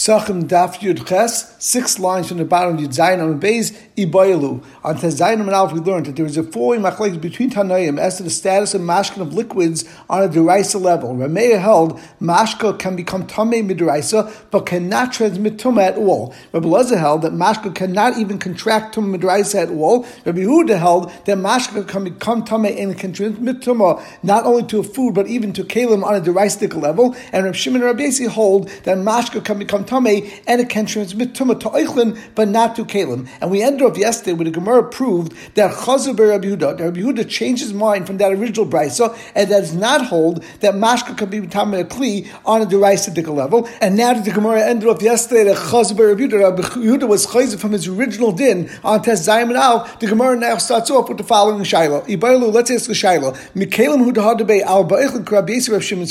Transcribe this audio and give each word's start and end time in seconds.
Psachim 0.00 0.44
Daf 0.44 0.76
Yud 0.78 1.06
Ches, 1.06 1.54
six 1.62 1.98
lines 1.98 2.28
from 2.28 2.38
the 2.38 2.44
bottom 2.46 2.78
Yud 2.78 2.88
Zayin 2.88 3.22
on 3.22 3.38
Beis 3.38 3.76
Ibayelu. 3.98 4.64
On 4.82 4.96
Tezayin 4.96 5.40
and 5.40 5.50
Alf, 5.50 5.74
we 5.74 5.80
learned 5.80 6.06
that 6.06 6.16
there 6.16 6.24
is 6.24 6.38
a 6.38 6.42
four-way 6.42 6.78
machlekes 6.78 7.20
between 7.20 7.50
Tanoim 7.50 8.00
as 8.00 8.16
to 8.16 8.22
the 8.22 8.30
status 8.30 8.72
of 8.72 8.80
mashkin 8.80 9.20
of 9.20 9.34
liquids 9.34 9.84
on 10.08 10.22
a 10.22 10.28
deraisa 10.28 10.80
level. 10.80 11.14
Rameya 11.16 11.60
held 11.60 12.00
mashka 12.18 12.78
can 12.78 12.96
become 12.96 13.26
tamei 13.26 13.62
mideraisa, 13.62 14.32
but 14.50 14.64
cannot 14.64 15.12
transmit 15.12 15.58
tumah 15.58 15.88
at 15.88 15.98
all. 15.98 16.34
Rabbi 16.54 16.96
held 16.96 17.20
that 17.20 17.32
mashka 17.32 17.74
cannot 17.74 18.16
even 18.16 18.38
contract 18.38 18.94
tumah 18.94 19.18
mideraisa 19.18 19.64
at 19.64 19.68
all. 19.68 20.06
Rabbi 20.24 20.38
Yehuda 20.38 20.78
held 20.78 21.12
that 21.26 21.36
mashka 21.36 21.86
can 21.86 22.04
become 22.04 22.42
tamei 22.42 22.82
and 22.82 22.98
can 22.98 23.12
transmit 23.12 23.60
tumah 23.60 24.02
not 24.22 24.46
only 24.46 24.62
to 24.62 24.82
food 24.82 25.14
but 25.14 25.26
even 25.26 25.52
to 25.52 25.62
kalim 25.62 26.02
on 26.02 26.14
a 26.14 26.22
deraistic 26.22 26.74
level. 26.74 27.14
And 27.34 27.44
Rabbi 27.44 27.56
Shimon 27.58 27.82
and 27.82 27.90
Rabbi 27.90 28.04
Yasi 28.04 28.24
hold 28.28 28.68
that 28.84 28.96
mashka 28.96 29.44
can 29.44 29.58
become 29.58 29.84
tame 29.90 30.30
and 30.46 30.60
it 30.60 30.68
can 30.68 30.86
transmit 30.86 31.34
tumah 31.34 31.58
to 31.60 31.68
eichlin, 31.70 32.18
but 32.34 32.48
not 32.48 32.76
to 32.76 32.84
kalim. 32.84 33.28
And 33.40 33.50
we 33.50 33.62
ended 33.62 33.82
off 33.82 33.98
yesterday 33.98 34.32
with 34.32 34.46
the 34.46 34.52
Gemara 34.52 34.84
proved 34.84 35.32
that 35.56 35.72
Chazer 35.72 36.18
Rabbi 36.18 36.46
Yehuda, 36.46 36.80
Rabbi 36.80 37.00
Yehuda 37.00 37.28
changed 37.28 37.62
his 37.62 37.72
mind 37.72 38.06
from 38.06 38.18
that 38.18 38.32
original 38.32 38.66
brisa, 38.66 39.16
and 39.34 39.48
does 39.48 39.74
not 39.74 40.06
hold 40.06 40.42
that 40.60 40.74
mashka 40.74 41.16
can 41.16 41.28
be 41.28 41.46
tame 41.46 41.74
a 41.74 41.84
kli 41.84 42.28
on 42.46 42.62
a 42.62 42.66
derisidic 42.66 43.26
level. 43.34 43.68
And 43.80 43.96
now 43.96 44.14
that 44.14 44.24
the 44.24 44.30
Gemara 44.30 44.62
ended 44.62 44.88
off 44.88 45.02
yesterday 45.02 45.44
that 45.44 45.56
Chazer 45.56 45.98
Rabbi 45.98 46.22
Yehuda, 46.22 46.40
Rabbi 46.40 46.62
Yehuda 46.62 47.08
was 47.08 47.26
chazer 47.26 47.58
from 47.58 47.72
his 47.72 47.86
original 47.88 48.32
din 48.32 48.70
on 48.84 49.02
Tes 49.02 49.26
Zayim 49.26 49.54
Al, 49.54 49.88
the 49.98 50.06
Gemara 50.06 50.36
now 50.36 50.56
starts 50.58 50.90
off 50.90 51.08
with 51.08 51.18
the 51.18 51.24
following 51.24 51.62
shaila. 51.64 52.06
Ibailu, 52.06 52.52
let's 52.52 52.70
ask 52.70 52.86
the 52.86 52.92
shaila. 52.92 53.36
Mikalim 53.54 54.10
Huda 54.10 54.36
Hadabe 54.36 54.62
Al 54.62 54.84
Ba'ichlin 54.84 55.28
Rabbi 55.28 55.52
Yisrael 55.54 55.82
Shimon 55.82 56.04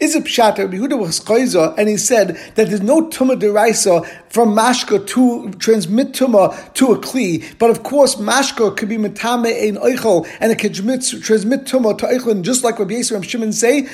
is 0.00 0.14
a 0.14 0.20
pshat 0.20 0.58
Rabbi 0.58 0.76
Yehuda 0.76 0.98
was 0.98 1.20
chazer, 1.20 1.74
and 1.78 1.88
he 1.88 1.96
said 1.96 2.36
that 2.54 2.68
there's 2.68 2.82
no 2.82 3.05
tuma 3.10 3.38
deraisa 3.38 4.06
from 4.28 4.54
mashka 4.54 5.06
to 5.06 5.50
transmit 5.52 6.12
tuma 6.12 6.72
to 6.74 6.92
a 6.92 6.98
kli. 6.98 7.58
But 7.58 7.70
of 7.70 7.82
course, 7.82 8.16
mashka 8.16 8.76
could 8.76 8.88
be 8.88 8.96
metame 8.96 9.46
ein 9.66 9.76
oichel, 9.76 10.26
and 10.40 10.52
it 10.52 10.58
could 10.58 10.74
transmit 10.74 11.64
tuma 11.64 11.96
to 11.98 12.06
oichlin, 12.06 12.42
just 12.42 12.64
like 12.64 12.78
Rabbi 12.78 12.94
Yisrael 12.94 13.16
and 13.16 13.26
Shimon 13.26 13.52
say. 13.52 13.88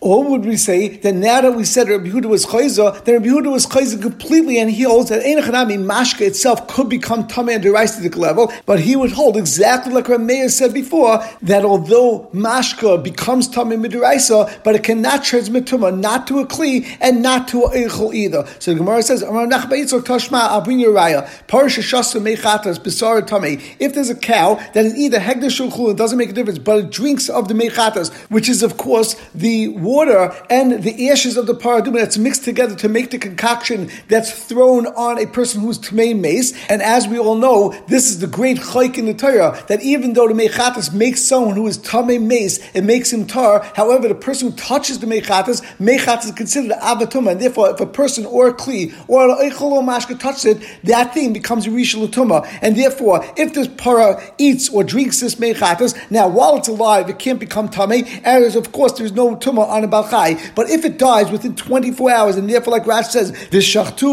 Or 0.00 0.24
would 0.24 0.44
we 0.44 0.56
say 0.56 0.88
that 0.88 1.12
now 1.12 1.40
that 1.40 1.54
we 1.54 1.64
said 1.64 1.88
Rabbi 1.88 2.08
Yehuda 2.08 2.26
was 2.26 2.46
chayza, 2.46 3.04
then 3.04 3.14
Rabbi 3.16 3.26
Yehuda 3.28 3.52
was 3.52 3.66
chayza 3.66 4.00
completely, 4.00 4.58
and 4.58 4.70
he 4.70 4.82
holds 4.82 5.10
that 5.10 5.24
ein 5.24 5.38
chanami 5.38 5.78
mashka 5.78 6.26
itself 6.26 6.66
could 6.68 6.88
become 6.88 7.26
tame 7.26 7.50
and 7.50 7.62
deraisa 7.62 8.02
to 8.02 8.08
the 8.08 8.18
level, 8.18 8.52
but 8.66 8.80
he 8.80 8.96
would 8.96 9.12
hold 9.12 9.36
exactly 9.36 9.92
like 9.92 10.08
Rabbi 10.08 10.46
said 10.48 10.74
before 10.74 11.22
that 11.42 11.64
although 11.64 12.28
mashka 12.32 13.02
becomes 13.02 13.48
tame 13.48 13.70
midiraisa, 13.70 14.62
but 14.64 14.74
it 14.74 14.82
cannot 14.82 15.24
transmit 15.24 15.66
tuma 15.66 15.96
not 15.96 16.26
to 16.26 16.40
a 16.40 16.46
kli 16.46 16.86
and 17.10 17.22
not 17.22 17.48
to 17.48 17.62
eichel 17.62 18.14
either. 18.14 18.46
So 18.60 18.72
the 18.72 18.78
Gemara 18.78 19.02
says, 19.02 19.22
I'll 19.22 19.32
bring 20.62 20.80
you 20.80 20.96
a 20.96 21.00
raya. 21.00 21.28
If 23.80 23.94
there's 23.94 24.10
a 24.10 24.14
cow 24.14 24.70
then 24.72 24.86
is 24.86 24.96
either 24.96 25.18
hegdesh 25.18 25.60
or 25.60 25.70
chul, 25.70 25.90
it 25.90 25.96
doesn't 25.96 26.18
make 26.18 26.30
a 26.30 26.32
difference, 26.32 26.58
but 26.60 26.78
it 26.78 26.90
drinks 26.90 27.28
of 27.28 27.48
the 27.48 27.54
mechatas, 27.54 28.12
which 28.30 28.48
is 28.48 28.62
of 28.62 28.76
course 28.76 29.16
the 29.34 29.68
water 29.68 30.32
and 30.48 30.84
the 30.84 31.10
ashes 31.10 31.36
of 31.36 31.46
the 31.46 31.54
paraduma 31.54 31.94
that's 31.94 32.16
mixed 32.16 32.44
together 32.44 32.76
to 32.76 32.88
make 32.88 33.10
the 33.10 33.18
concoction 33.18 33.90
that's 34.08 34.30
thrown 34.44 34.86
on 34.86 35.18
a 35.18 35.26
person 35.26 35.60
who's 35.60 35.78
tmei 35.78 36.16
mace. 36.18 36.52
And 36.68 36.80
as 36.80 37.08
we 37.08 37.18
all 37.18 37.34
know, 37.34 37.74
this 37.88 38.08
is 38.08 38.20
the 38.20 38.28
great 38.28 38.58
chayk 38.58 38.98
in 38.98 39.06
the 39.06 39.14
Torah 39.14 39.60
that 39.66 39.82
even 39.82 40.12
though 40.12 40.28
the 40.28 40.34
mechatas 40.34 40.94
makes 40.94 41.22
someone 41.22 41.56
who 41.56 41.66
is 41.66 41.78
tamei 41.78 42.22
mace, 42.22 42.60
it 42.72 42.84
makes 42.84 43.12
him 43.12 43.26
tar. 43.26 43.64
However, 43.74 44.06
the 44.06 44.14
person 44.14 44.50
who 44.50 44.56
touches 44.56 45.00
the 45.00 45.06
mechatas, 45.06 45.62
mechatas 45.78 46.26
is 46.26 46.32
considered 46.32 46.72
avatuma, 47.00 47.32
and 47.32 47.40
therefore, 47.40 47.70
if 47.70 47.80
a 47.80 47.86
person 47.86 48.26
or 48.26 48.48
a 48.48 48.54
kli 48.54 48.94
or 49.08 49.28
an 49.28 49.50
eichel 49.50 49.72
or 49.72 49.82
mashka 49.82 50.18
touches 50.18 50.44
it, 50.44 50.80
that 50.84 51.14
thing 51.14 51.32
becomes 51.32 51.66
a 51.66 51.70
rishalatuma, 51.70 52.46
and 52.62 52.76
therefore, 52.76 53.24
if 53.36 53.54
this 53.54 53.68
para 53.68 54.22
eats 54.38 54.68
or 54.68 54.84
drinks 54.84 55.20
this 55.20 55.36
mechatas, 55.36 55.94
now 56.10 56.28
while 56.28 56.56
it's 56.56 56.68
alive, 56.68 57.08
it 57.08 57.18
can't 57.18 57.40
become 57.40 57.68
tame, 57.68 58.04
and 58.24 58.54
of 58.54 58.72
course, 58.72 58.92
there's 58.92 59.12
no 59.12 59.36
tuma 59.36 59.66
on 59.68 59.84
a 59.84 59.88
balchai. 59.88 60.54
But 60.54 60.70
if 60.70 60.84
it 60.84 60.98
dies 60.98 61.30
within 61.30 61.54
24 61.54 62.10
hours, 62.10 62.36
and 62.36 62.48
therefore, 62.48 62.72
like 62.72 62.86
Rash 62.86 63.08
says, 63.08 63.32
the 63.48 63.58
shachtu 63.58 64.10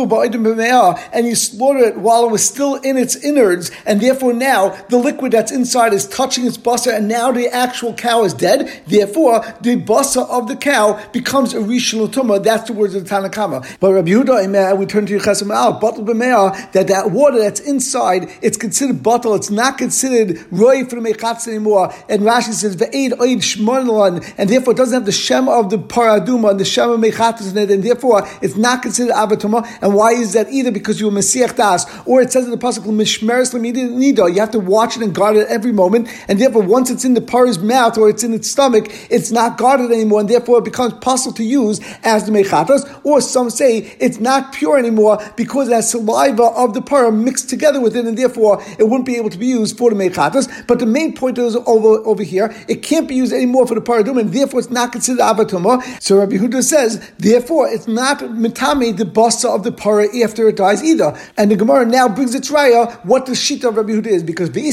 and 1.13 1.27
you 1.27 1.35
slaughter 1.35 1.79
it 1.79 1.97
while 1.97 2.25
it 2.25 2.31
was 2.31 2.47
still 2.47 2.75
in 2.75 2.97
its 2.97 3.15
innards, 3.15 3.71
and 3.85 4.01
therefore 4.01 4.33
now 4.33 4.69
the 4.89 4.97
liquid 4.97 5.31
that's 5.31 5.51
inside 5.51 5.93
is 5.93 6.07
touching 6.07 6.45
its 6.45 6.57
basa, 6.57 6.95
and 6.95 7.07
now 7.07 7.31
the 7.31 7.47
actual 7.47 7.93
cow 7.93 8.23
is 8.23 8.33
dead. 8.33 8.81
Therefore, 8.87 9.41
the 9.61 9.75
basa 9.77 10.27
of 10.29 10.47
the 10.47 10.55
cow 10.55 11.03
becomes 11.11 11.53
a 11.53 11.57
rishon 11.57 11.97
that's 12.43 12.67
the 12.67 12.73
words 12.77 12.95
of 12.95 13.07
the 13.07 13.09
Tanakama. 13.09 13.77
But 13.79 13.93
Rabbi 13.93 14.09
Yehuda, 14.09 14.77
we 14.77 14.85
turn 14.85 15.05
to 15.07 15.17
Yechesam 15.17 15.53
Al, 15.53 15.79
Batal 15.79 16.05
B'meah, 16.05 16.71
that 16.71 16.87
that 16.87 17.11
water 17.11 17.39
that's 17.39 17.59
inside, 17.59 18.31
it's 18.41 18.57
considered 18.57 19.03
bottle, 19.03 19.35
it's 19.35 19.49
not 19.49 19.77
considered 19.77 20.45
roy 20.51 20.85
for 20.85 21.01
the 21.01 21.09
Mechatz 21.09 21.47
anymore. 21.47 21.93
And 22.09 22.21
Rashi 22.21 22.53
says, 22.53 22.75
Ve'ed 22.75 23.11
oid 23.13 23.37
shmonon, 23.37 24.33
and 24.37 24.49
therefore 24.49 24.73
it 24.73 24.77
doesn't 24.77 24.93
have 24.93 25.05
the 25.05 25.11
Shem 25.11 25.49
of 25.49 25.69
the 25.69 25.77
Paraduma 25.77 26.51
and 26.51 26.59
the 26.59 26.65
Shem 26.65 26.89
of 26.89 26.99
Mechatz 26.99 27.51
in 27.51 27.57
it, 27.57 27.71
and 27.71 27.83
therefore 27.83 28.27
it's 28.41 28.55
not 28.55 28.81
considered 28.81 29.13
Avatuma. 29.13 29.65
And 29.81 29.93
why 29.93 30.11
is 30.11 30.33
that? 30.33 30.49
Either 30.49 30.71
because 30.71 30.99
you 30.99 31.07
were 31.07 31.17
Mesiach 31.17 31.55
Das, 31.55 31.85
or 32.05 32.21
it 32.21 32.31
says 32.31 32.45
in 32.45 32.51
the 32.51 32.57
Pasuk, 32.57 32.83
Mishmeres 32.83 33.53
Nido, 33.57 34.27
you 34.27 34.39
have 34.39 34.51
to 34.51 34.59
watch 34.59 34.97
it 34.97 35.03
and 35.03 35.13
guard 35.13 35.35
it 35.37 35.47
every 35.49 35.71
moment, 35.71 36.07
and 36.27 36.39
therefore 36.39 36.63
once 36.63 36.89
it's 36.89 37.05
in 37.05 37.13
the 37.13 37.21
Para's 37.21 37.59
mouth 37.59 37.97
or 37.97 38.09
it's 38.09 38.23
in 38.23 38.33
its 38.33 38.49
stomach, 38.49 38.85
it's 39.09 39.31
not 39.31 39.57
guarded 39.57 39.91
anymore, 39.91 40.19
and 40.19 40.29
therefore 40.29 40.59
it 40.59 40.65
becomes 40.65 40.93
possible 40.93 41.33
to 41.35 41.43
use 41.43 41.79
as 42.03 42.25
the 42.25 42.31
mechatas, 42.67 43.01
or 43.03 43.21
some 43.21 43.49
say 43.49 43.95
it's 43.99 44.19
not 44.19 44.53
pure 44.53 44.77
anymore 44.77 45.19
because 45.35 45.69
it 45.69 45.73
has 45.73 45.89
saliva 45.89 46.43
of 46.43 46.73
the 46.73 46.81
para 46.81 47.11
mixed 47.11 47.49
together 47.49 47.79
with 47.81 47.95
it, 47.95 48.05
and 48.05 48.17
therefore 48.17 48.61
it 48.77 48.83
wouldn't 48.83 49.05
be 49.05 49.15
able 49.15 49.29
to 49.29 49.37
be 49.37 49.47
used 49.47 49.77
for 49.77 49.89
the 49.89 49.95
mechatas. 49.95 50.67
But 50.67 50.79
the 50.79 50.85
main 50.85 51.13
point 51.13 51.37
is 51.37 51.55
over, 51.55 52.05
over 52.05 52.23
here, 52.23 52.53
it 52.67 52.83
can't 52.83 53.07
be 53.07 53.15
used 53.15 53.33
anymore 53.33 53.67
for 53.67 53.75
the 53.75 53.81
paradum, 53.81 54.19
and 54.19 54.31
therefore 54.31 54.59
it's 54.59 54.69
not 54.69 54.91
considered 54.91 55.21
avatuma. 55.21 56.01
So 56.01 56.17
Rabbi 56.17 56.37
Huda 56.37 56.63
says, 56.63 57.11
therefore 57.17 57.67
it's 57.69 57.87
not 57.87 58.19
mitame 58.19 58.95
the 58.97 59.05
basa 59.05 59.53
of 59.53 59.63
the 59.63 59.71
para 59.71 60.07
after 60.23 60.47
it 60.47 60.57
dies 60.57 60.83
either. 60.83 61.17
And 61.37 61.51
the 61.51 61.55
Gemara 61.55 61.85
now 61.85 62.07
brings 62.07 62.35
its 62.35 62.51
raya 62.51 62.93
what 63.05 63.25
the 63.25 63.35
sheet 63.35 63.63
of 63.63 63.77
Rabbi 63.77 63.91
Huda 63.91 64.07
is 64.07 64.23
because 64.23 64.51
the 64.51 64.67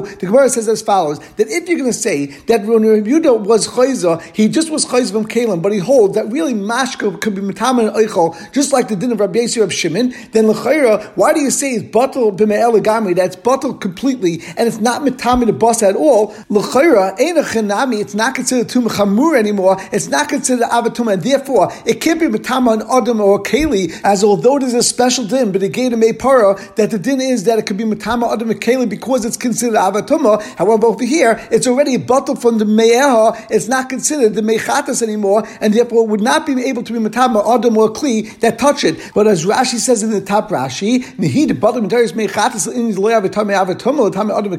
the 0.00 0.12
the. 0.12 0.22
The 0.22 0.26
Gemara 0.26 0.48
says 0.48 0.68
as 0.68 0.82
follows 0.82 1.18
that 1.36 1.48
if 1.48 1.68
you're 1.68 1.78
going 1.78 1.90
to 1.90 1.98
say 1.98 2.26
that 2.26 2.64
when 2.64 2.82
Yehuda 2.82 3.40
was 3.44 3.68
chayza, 3.68 4.20
he 4.34 4.48
just 4.48 4.70
was 4.70 4.86
chayza 4.86 5.12
from 5.12 5.26
Kalim, 5.26 5.62
but 5.62 5.72
he 5.72 5.78
holds 5.78 6.14
that 6.14 6.30
really 6.30 6.54
mashka 6.54 7.20
could 7.20 7.34
be 7.34 7.40
mitama 7.40 7.88
and 7.88 7.96
eichel, 7.96 8.52
just 8.52 8.72
like 8.72 8.88
the 8.88 8.96
din 8.96 9.12
of 9.12 9.20
Rabbi 9.20 9.40
Yisrael 9.40 9.64
of 9.64 9.72
Shimon, 9.72 10.14
then 10.32 10.48
l'chayra, 10.48 11.04
why 11.16 11.32
do 11.32 11.40
you 11.40 11.50
say 11.50 11.72
it's 11.72 11.84
batal 11.84 12.36
b'me'eligami, 12.36 13.14
that's 13.16 13.36
batal 13.36 13.80
completely, 13.80 14.42
and 14.56 14.68
it's 14.68 14.78
not 14.78 15.02
mitama 15.02 15.46
the 15.46 15.52
bus 15.52 15.82
at 15.82 15.96
all, 15.96 16.34
l'chayra, 16.48 17.18
ain't 17.20 17.38
a 17.38 17.42
it's 17.98 18.14
not 18.14 18.34
considered 18.34 18.68
tum 18.68 18.88
chamur 18.88 19.36
anymore, 19.36 19.76
it's 19.92 20.08
not 20.08 20.28
considered 20.28 20.64
avatum, 20.64 21.12
and 21.12 21.22
therefore, 21.22 21.72
it 21.86 22.00
can't 22.00 22.20
be 22.20 22.26
mitama 22.26 22.74
and 22.74 22.82
adam 22.82 23.20
or 23.20 23.42
keli, 23.42 23.92
as 24.04 24.24
although 24.24 24.58
there's 24.58 24.74
a 24.74 24.82
special 24.82 25.24
din, 25.24 25.52
but 25.52 25.62
gave 25.72 25.92
a 25.92 26.12
para, 26.12 26.54
that 26.76 26.90
the 26.90 26.98
din 26.98 27.20
is 27.20 27.44
that 27.44 27.58
it 27.58 27.66
could 27.66 27.76
be 27.76 27.84
mitama 27.84 28.32
adam 28.32 28.50
and 28.50 28.60
keli 28.60 28.88
because 28.88 29.24
it's 29.24 29.36
considered 29.36 29.71
avatuma, 29.74 30.42
however, 30.56 30.86
over 30.86 31.04
here, 31.04 31.40
it's 31.50 31.66
already 31.66 31.94
a 31.94 31.98
bottle 31.98 32.36
from 32.36 32.58
the 32.58 32.64
me'eha, 32.64 33.46
it's 33.50 33.68
not 33.68 33.88
considered 33.88 34.34
the 34.34 34.42
mechatas 34.42 35.02
anymore, 35.02 35.46
and 35.60 35.74
therefore 35.74 36.06
would 36.06 36.20
not 36.20 36.46
be 36.46 36.64
able 36.64 36.82
to 36.82 36.92
be 36.92 36.98
matama 36.98 37.42
adam 37.54 37.76
or 37.76 37.90
kli 37.90 38.38
that 38.40 38.58
touch 38.58 38.84
it. 38.84 39.12
But 39.14 39.26
as 39.26 39.44
Rashi 39.44 39.78
says 39.78 40.02
in 40.02 40.10
the 40.10 40.20
top 40.20 40.48
Rashi, 40.50 41.00
nihid 41.16 41.58
bottom 41.60 41.88
mechatas 41.88 42.72
in 42.72 42.90
the 42.90 42.94
avatame 42.94 43.54
avatuma 43.54 44.12
tame 44.12 44.30
adam. 44.30 44.52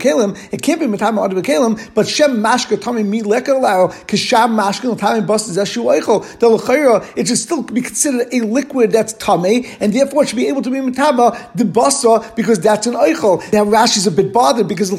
It 0.52 0.62
can't 0.62 0.80
be 0.80 0.88
matama 0.88 1.26
adam 1.26 1.42
kelim, 1.42 1.94
but 1.94 2.08
shem 2.08 2.38
mashka 2.38 2.82
tame 2.82 3.10
mi 3.10 3.22
lekalao 3.22 3.92
kisham 4.08 4.56
mashka 4.56 4.98
tame 4.98 5.26
bust 5.26 5.50
zeshu 5.50 5.84
eichel. 5.86 6.24
The 6.40 6.50
lechayra 6.50 7.06
it 7.16 7.28
should 7.28 7.38
still 7.38 7.64
be 7.64 7.82
considered 7.82 8.28
a 8.34 8.42
liquid 8.42 8.92
that's 8.92 9.14
tame, 9.14 9.66
and 9.80 9.94
therefore 9.94 10.24
it 10.24 10.30
should 10.30 10.38
be 10.38 10.48
able 10.48 10.62
to 10.62 10.70
be 10.70 10.78
matama 10.78 11.38
the 11.56 11.64
basa 11.64 12.36
because 12.36 12.60
that's 12.60 12.88
an 12.88 12.94
eichel. 12.94 13.42
Now 13.52 13.66
Rashi's 13.66 14.08
a 14.08 14.12
bit 14.12 14.34
bothered 14.34 14.68
because 14.68 14.92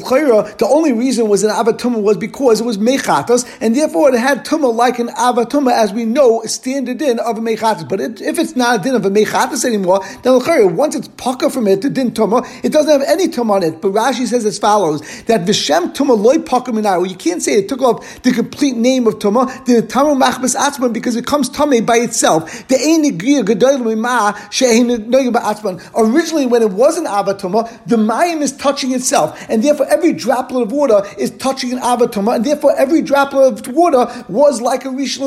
the 0.57 0.67
only 0.69 0.93
reason 0.93 1.27
was 1.27 1.43
an 1.43 1.51
avatuma 1.51 2.01
was 2.01 2.17
because 2.17 2.61
it 2.61 2.65
was 2.65 2.77
mechatas, 2.77 3.45
and 3.61 3.75
therefore 3.75 4.13
it 4.13 4.19
had 4.19 4.45
tuma 4.45 4.73
like 4.73 4.99
an 4.99 5.07
avatuma, 5.09 5.71
as 5.71 5.93
we 5.93 6.05
know, 6.05 6.41
standard 6.43 7.01
in 7.01 7.19
of 7.19 7.37
a 7.37 7.41
mechatas. 7.41 7.87
But 7.87 7.99
it, 7.99 8.21
if 8.21 8.39
it's 8.39 8.55
not 8.55 8.79
a 8.79 8.83
din 8.83 8.95
of 8.95 9.05
a 9.05 9.09
mechatas 9.09 9.65
anymore, 9.65 10.01
then 10.23 10.75
once 10.75 10.95
it's 10.95 11.07
pucker 11.09 11.49
from 11.49 11.67
it, 11.67 11.81
the 11.81 11.89
din 11.89 12.11
tuma, 12.11 12.45
it 12.63 12.71
doesn't 12.71 12.91
have 12.91 13.07
any 13.07 13.27
tuma 13.27 13.51
on 13.51 13.63
it. 13.63 13.81
But 13.81 13.91
Rashi 13.91 14.25
says 14.27 14.45
as 14.45 14.59
follows 14.59 15.01
that 15.23 15.41
vishem 15.41 15.93
tuma 15.95 16.17
loy 16.17 16.39
pucker 16.39 16.71
minaru. 16.71 17.09
You 17.09 17.15
can't 17.15 17.41
say 17.41 17.53
it 17.53 17.69
took 17.69 17.81
off 17.81 18.21
the 18.23 18.31
complete 18.31 18.75
name 18.75 19.07
of 19.07 19.15
tuma, 19.15 19.65
the 19.65 19.81
tamu 19.81 20.15
machmas 20.15 20.55
atzman, 20.55 20.93
because 20.93 21.15
it 21.15 21.25
comes 21.25 21.49
tame 21.49 21.85
by 21.85 21.97
itself. 21.97 22.67
The 22.67 22.75
Originally, 25.95 26.45
when 26.45 26.61
it 26.61 26.71
was 26.71 26.97
an 26.97 27.05
avatuma, 27.05 27.87
the 27.87 27.95
mayim 27.95 28.41
is 28.41 28.51
touching 28.51 28.91
itself, 28.91 29.43
and 29.49 29.63
therefore 29.63 29.87
every 29.95 30.11
droplet 30.11 30.63
of 30.63 30.71
water 30.71 31.01
is 31.17 31.31
touching 31.31 31.71
an 31.71 31.79
avatuma, 31.79 32.35
and 32.35 32.45
therefore 32.45 32.73
every 32.77 33.01
droplet 33.01 33.53
of 33.53 33.67
water 33.73 34.05
was 34.27 34.61
like 34.61 34.83
a 34.83 34.89
rishon 34.89 35.25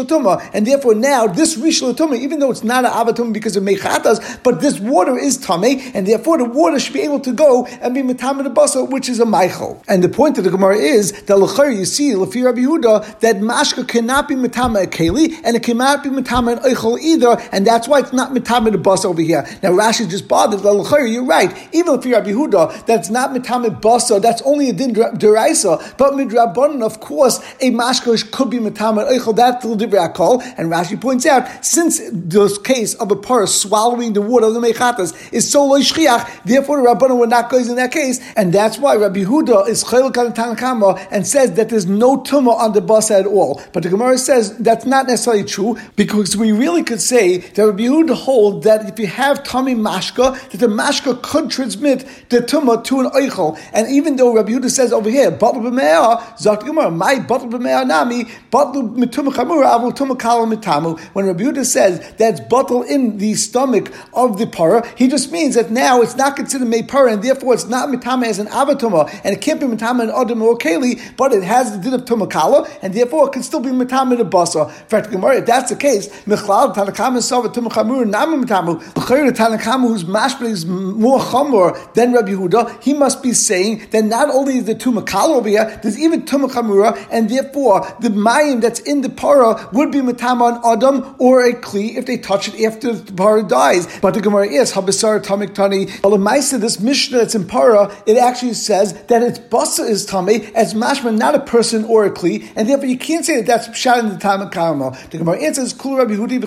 and 0.53 0.67
therefore 0.67 0.95
now 0.95 1.27
this 1.27 1.57
rishon 1.57 1.89
even 2.19 2.39
though 2.39 2.51
it's 2.51 2.65
not 2.65 2.85
an 2.85 2.91
avatuma 2.91 3.33
because 3.33 3.57
of 3.57 3.63
mechatas, 3.63 4.43
but 4.43 4.61
this 4.61 4.79
water 4.79 5.17
is 5.19 5.39
tame, 5.39 5.81
and 5.95 6.07
therefore 6.07 6.37
the 6.39 6.45
water 6.45 6.79
should 6.79 6.93
be 6.93 7.01
able 7.01 7.21
to 7.21 7.33
go 7.33 7.67
and 7.81 7.95
be 7.95 8.03
metame 8.03 8.43
the 8.43 8.51
basa, 8.51 8.89
which 8.91 9.09
is 9.09 9.21
a 9.21 9.25
meichel. 9.25 9.83
And 9.89 10.05
the 10.05 10.09
point 10.09 10.37
of 10.37 10.45
the 10.45 10.51
Gemara 10.51 10.77
is 10.77 11.13
that 11.13 11.37
lechayr 11.37 11.77
you 11.77 11.85
see 11.85 12.13
lefi 12.13 12.45
Rabbi 12.45 12.61
Yehuda 12.61 13.21
that 13.21 13.37
mashka 13.37 13.89
cannot 13.89 14.29
be 14.29 14.35
metame 14.35 14.83
a 14.83 14.87
keli, 14.87 15.35
and 15.45 15.57
it 15.57 15.63
cannot 15.63 16.03
be 16.03 16.11
metame 16.11 16.53
an 16.53 16.59
eichel 16.59 16.99
either, 17.01 17.39
and 17.53 17.67
that's 17.67 17.89
why 17.89 18.01
it's 18.01 18.13
not 18.13 18.33
metame 18.33 18.71
the 18.73 18.79
basa 18.79 19.07
over 19.07 19.23
here. 19.23 19.47
Now 19.63 19.71
Rashi 19.71 20.09
just 20.09 20.29
bothered 20.29 20.61
that 20.61 20.69
lechayr 20.69 21.11
you're 21.11 21.25
right. 21.25 21.51
Even 21.73 21.95
if 21.95 22.05
Rabbi 22.05 22.31
Yehuda 22.31 22.85
that's 22.87 23.09
not 23.09 23.31
metame 23.31 23.81
basa, 23.81 24.21
that's 24.21 24.43
only 24.43 24.58
a 24.61 24.73
din 24.73 24.95
deraisa, 24.95 25.97
but 25.97 26.13
midrabanan 26.15 26.83
of 26.83 27.01
course 27.01 27.39
a 27.61 27.71
mashka 27.71 28.31
could 28.31 28.51
be 28.51 28.59
metame 28.59 29.09
eichel. 29.09 29.35
That's 29.35 29.65
the 29.65 30.13
kol. 30.15 30.41
And 30.57 30.71
Rashi 30.71 31.01
points 31.01 31.27
out, 31.27 31.65
since 31.65 31.99
the 31.99 32.61
case 32.65 32.95
of 32.95 33.11
a 33.11 33.17
par 33.17 33.47
swallowing 33.47 34.13
the 34.13 34.23
water 34.23 34.47
of 34.47 34.55
the 34.55 34.61
mechatas 34.61 35.33
is 35.33 35.51
so 35.51 35.67
loy 35.67 35.81
shchiach, 35.81 36.45
therefore 36.45 36.83
the 36.83 36.89
Rabbanon 36.89 37.19
were 37.19 37.27
not 37.27 37.51
going 37.51 37.69
in 37.69 37.77
that 37.77 37.93
case, 37.93 38.21
and 38.37 38.53
that's 38.53 38.79
why 38.79 38.97
Rabbi 38.97 39.25
Huda 39.25 39.69
is 39.69 39.85
chayil 39.85 40.13
Tanakama 40.13 41.07
and 41.11 41.27
says 41.27 41.53
that 41.55 41.69
there's 41.69 41.87
no 41.87 42.21
tumor 42.23 42.53
on 42.53 42.73
the 42.73 42.81
bus 42.81 43.11
at 43.11 43.27
all. 43.27 43.61
But 43.73 43.83
the 43.83 43.89
Gemara 43.89 44.19
says 44.19 44.57
that's 44.59 44.87
not 44.87 45.07
necessarily 45.07 45.45
true 45.45 45.77
because 45.97 46.37
we 46.37 46.53
really 46.53 46.83
could 46.83 47.01
say 47.01 47.39
that 47.39 47.67
Rabbi 47.67 47.85
Huda 47.85 48.15
hold 48.15 48.63
that 48.65 48.89
if 48.89 48.99
you 48.99 49.07
have 49.07 49.45
tummy 49.45 49.75
mashka, 49.75 50.51
that 50.51 50.59
the 50.59 50.67
mashka 50.67 51.23
could 51.23 51.51
transmit 51.51 52.07
the 52.31 52.41
tumor 52.41 52.81
to 52.83 53.01
an 53.01 53.07
oichel. 53.11 53.59
And 53.73 53.89
even 53.89 54.17
though 54.17 54.35
Rabbi 54.35 54.48
Huda 54.53 54.71
says 54.71 54.93
over 54.93 55.11
here, 55.11 55.31
batal 55.31 55.63
b'me'ah, 55.63 56.21
zakt 56.37 56.65
Gemara, 56.65 56.91
my 56.91 57.17
batal 57.17 57.51
b'me'ah 57.51 57.87
nami, 57.87 58.25
batal 58.51 58.95
mitumah 58.97 59.33
chamura, 59.33 59.79
avul 59.79 59.93
tumah 59.97 60.17
mitamu. 60.17 60.99
When 61.15 61.27
Rabbi 61.27 61.45
Yehuda 61.45 61.65
says 61.65 62.15
that's 62.17 62.41
bottle 62.41 62.83
in 62.83 63.19
the 63.19 63.35
stomach 63.35 63.93
of 64.15 64.39
the 64.39 64.47
para, 64.47 64.87
he 64.97 65.09
just 65.09 65.31
means 65.33 65.55
that 65.55 65.71
now 65.71 66.01
it's 66.03 66.17
not 66.17 66.37
considered 66.37 66.89
para, 66.89 67.13
and 67.13 67.23
therefore 67.23 67.55
it's 67.55 67.67
not 67.67 67.89
mitama 67.89 68.27
as 68.27 68.39
an 68.39 68.47
avatuma, 68.49 69.09
and 69.25 69.35
it 69.35 69.41
can't 69.41 69.61
be 69.61 69.67
mitama 69.67 70.03
an 70.03 70.11
adam 70.11 70.43
or 70.43 70.57
keli, 70.57 71.01
but 71.17 71.33
it 71.33 71.43
has 71.43 71.73
the 71.73 71.79
din 71.79 71.95
of 71.95 72.05
tumakala, 72.05 72.69
and 72.83 72.95
therefore 72.95 73.29
it 73.29 73.33
can 73.33 73.43
still 73.43 73.61
be 73.61 73.71
mitama 73.71 74.15
in 74.15 74.21
a 74.21 74.25
basa. 74.25 74.71
If 74.91 75.47
that's 75.47 75.71
the 75.71 75.77
case, 75.77 76.09
michlal 76.25 76.75
tanakama 76.75 77.23
sava 77.23 77.49
tumakhamur 77.49 78.09
nama 78.09 78.37
mitamu. 78.37 78.81
The 78.95 79.01
tanakama 79.33 79.89
whose 79.89 80.05
mashma 80.05 80.49
is 80.49 80.67
more 80.67 81.19
chamor 81.19 81.93
than 81.95 82.13
Rabbi 82.13 82.33
Yehuda, 82.33 82.83
he 82.83 82.95
must 82.95 83.23
be 83.23 83.33
saying 83.33 83.89
that 83.91 84.05
not 84.05 84.29
only 84.39 84.59
is 84.59 84.65
the 84.65 84.75
here, 85.49 85.81
there's 85.83 85.99
even 85.99 86.23
tumakhamura, 86.23 87.09
and 87.11 87.29
therefore 87.29 87.81
the 88.01 88.09
mayim 88.09 88.61
that's 88.61 88.81
in 88.81 89.01
the 89.01 89.09
para 89.09 89.69
would 89.73 89.91
be 89.91 89.99
matama 89.99 90.39
on 90.63 90.77
adam 90.77 91.17
or 91.19 91.45
a 91.45 91.53
kli 91.53 91.97
if 91.97 92.07
they 92.07 92.17
touch 92.17 92.49
it 92.49 92.65
after 92.65 92.93
the 92.93 93.13
para 93.13 93.43
dies. 93.43 93.87
But 94.01 94.15
the 94.15 94.21
Gemara 94.21 94.49
is 94.49 94.73
habisar 94.73 95.23
tamik 95.25 95.55
tani. 95.55 95.87
Alamaisa, 95.87 96.61
this 96.61 96.81
Mishnah 96.81 97.19
that's 97.19 97.35
in 97.35 97.47
para, 97.47 97.95
it 98.07 98.17
actually 98.17 98.55
says 98.55 98.95
that 99.05 99.23
its 99.23 99.39
basa 99.39 99.89
is 99.89 100.07
tami 100.07 100.53
as 100.55 100.75
mashma, 100.75 101.17
not 101.17 101.35
a 101.35 101.41
person 101.41 101.85
or 101.85 102.07
a 102.07 102.11
kli, 102.11 102.49
and 102.57 102.69
therefore 102.69 102.87
you 102.87 102.99
can't 102.99 103.25
say 103.25 103.37
that 103.37 103.47
that's 103.47 103.77
shot 103.77 103.99
in 103.99 104.09
the 104.09 104.19
time 104.19 104.41
of 104.41 104.51
karma. 104.51 104.97
The 105.11 105.19
Gemara 105.19 105.43
answers 105.43 105.73
kul 105.73 105.97
Rabbi 105.97 106.15
Hudi. 106.15 106.39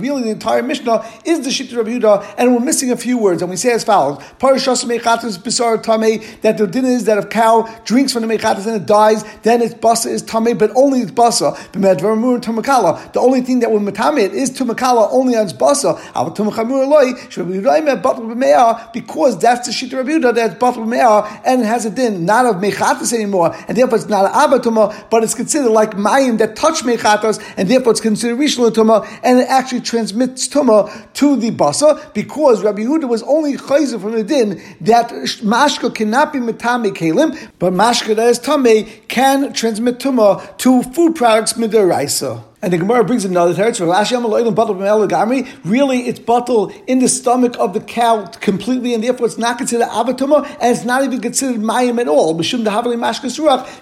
Really, 0.00 0.22
the 0.22 0.30
entire 0.30 0.62
Mishnah 0.62 1.04
is 1.24 1.44
the 1.44 1.50
shit 1.50 1.72
Rabbi 1.72 1.90
Huda, 1.90 2.34
and 2.38 2.54
we're 2.54 2.60
missing 2.60 2.90
a 2.90 2.96
few 2.96 3.18
words, 3.18 3.42
and 3.42 3.50
we 3.50 3.56
say 3.56 3.72
as 3.72 3.84
follows: 3.84 4.22
Parashas 4.38 4.84
mechatas 4.84 5.38
bisar 5.38 5.82
tame. 5.82 6.22
That 6.42 6.58
the 6.58 6.66
din 6.72 6.84
is 6.84 7.04
that 7.04 7.18
if 7.18 7.30
cow 7.30 7.68
drinks 7.84 8.12
from 8.12 8.26
the 8.26 8.28
mechatas 8.28 8.66
and 8.66 8.76
it 8.76 8.86
dies, 8.86 9.24
then 9.42 9.62
its 9.62 9.74
basa 9.74 10.06
is 10.06 10.22
tame, 10.22 10.56
but 10.56 10.70
only 10.74 11.00
its 11.00 11.12
basa. 11.12 11.56
The 13.12 13.20
only 13.20 13.40
thing 13.40 13.60
that 13.60 13.70
will 13.70 13.80
matame 13.80 14.20
it 14.20 14.34
is 14.34 14.50
tumakala 14.50 15.08
only 15.12 15.36
on 15.36 15.44
its 15.44 15.52
basa. 15.52 15.98
Because 18.92 19.38
that's 19.38 19.66
the 19.66 19.72
shita 19.72 19.96
Rabbi 19.96 20.32
that's 20.32 20.54
batal 20.54 21.40
and 21.44 21.62
it 21.62 21.64
has 21.64 21.86
a 21.86 21.90
din 21.90 22.24
not 22.24 22.46
of 22.46 22.56
mechatas 22.56 23.12
anymore, 23.12 23.54
and 23.68 23.76
therefore 23.76 23.98
it's 23.98 24.08
not 24.08 24.32
abatuma, 24.32 25.10
but 25.10 25.22
it's 25.22 25.34
considered 25.34 25.70
like 25.70 25.92
mayim 25.92 26.38
that 26.38 26.56
touch 26.56 26.82
mechatas, 26.82 27.40
and 27.56 27.68
therefore 27.68 27.92
it's 27.92 28.00
considered 28.00 28.38
rishon 28.38 28.70
tuma, 28.70 29.06
and 29.22 29.40
it 29.40 29.48
actually 29.48 29.80
transmits 29.80 30.48
tuma 30.48 30.90
to 31.14 31.36
the 31.36 31.50
basa 31.50 32.12
because 32.14 32.62
Rabbi 32.62 32.82
Huda 32.82 33.08
was 33.08 33.22
only 33.24 33.56
chayzer 33.56 34.00
from 34.00 34.12
the 34.12 34.24
din 34.24 34.60
that 34.80 35.10
mashka 35.10 35.94
cannot 35.94 36.32
be 36.32 36.38
metame 36.60 36.94
kalim, 36.94 37.50
but 37.58 37.72
mashka 37.72 38.14
that 38.16 38.28
is 38.28 38.38
tame 38.38 38.86
can 39.08 39.52
transmit 39.52 39.98
tuma 39.98 40.56
to 40.58 40.82
food 40.82 41.14
products 41.16 41.54
midiraisa. 41.54 42.44
And 42.62 42.74
the 42.74 42.76
Gemara 42.76 43.04
brings 43.04 43.24
another 43.24 43.54
teretz. 43.54 43.80
Really, 45.64 46.00
it's 46.00 46.18
bottle 46.18 46.70
in 46.86 46.98
the 46.98 47.08
stomach 47.08 47.56
of 47.58 47.72
the 47.72 47.80
cow 47.80 48.26
completely, 48.26 48.92
and 48.92 49.02
therefore 49.02 49.28
it's 49.28 49.38
not 49.38 49.56
considered 49.56 49.88
avatuma, 49.88 50.44
and 50.60 50.76
it's 50.76 50.84
not 50.84 51.02
even 51.02 51.22
considered 51.22 51.62
mayim 51.62 51.98
at 51.98 52.06
all. 52.06 52.34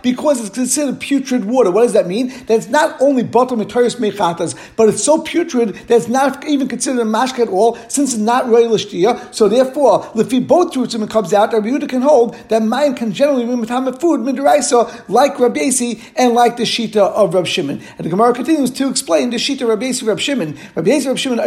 Because 0.03 0.41
it's 0.41 0.51
considered 0.51 1.01
putrid 1.01 1.45
water. 1.47 1.73
What 1.73 1.83
does 1.83 1.93
that 1.95 2.07
mean? 2.07 2.29
That 2.47 2.51
it's 2.51 2.69
not 2.69 3.03
only 3.03 3.25
bottle 3.25 3.57
metoris 3.57 3.97
mechatas, 3.97 4.55
but 4.77 4.89
it's 4.89 5.03
so 5.03 5.23
putrid 5.23 5.75
that 5.75 5.97
it's 5.97 6.07
not 6.07 6.47
even 6.47 6.69
considered 6.69 7.03
a 7.03 7.05
mashka 7.05 7.41
at 7.41 7.49
all, 7.49 7.75
since 7.89 8.15
it's 8.15 8.23
not 8.23 8.49
royal 8.49 8.79
So 8.79 9.49
therefore, 9.49 10.09
we 10.15 10.39
both 10.39 10.77
roots 10.77 10.95
and 10.95 11.03
it 11.03 11.11
comes 11.11 11.33
out, 11.33 11.53
Rabbi 11.53 11.67
Yehuda 11.67 11.89
can 11.89 12.03
hold 12.03 12.37
that 12.49 12.63
mayim 12.63 12.97
can 12.97 13.11
generally 13.13 13.45
be 13.45 13.67
food 13.67 14.21
midiraisa, 14.21 15.09
like 15.09 15.41
Rabbi 15.41 15.73
and 16.15 16.35
like 16.35 16.57
the 16.57 16.63
shita 16.63 16.99
of 16.99 17.35
Rabbi 17.35 17.49
Shimon. 17.49 17.83
And 17.97 18.07
the 18.07 18.11
Gemara 18.11 18.33
continues 18.33 18.68
to 18.73 18.89
explain 18.89 19.31
the 19.31 19.37
Shita 19.37 19.67
Rabbi 19.67 19.87
Yisrael 19.87 20.09
Rabbi 20.09 20.21
Shimon, 20.21 20.59
Rabbi 20.75 20.91
Yisrael 20.91 21.07
Rabbi 21.07 21.19
Shimon 21.19 21.39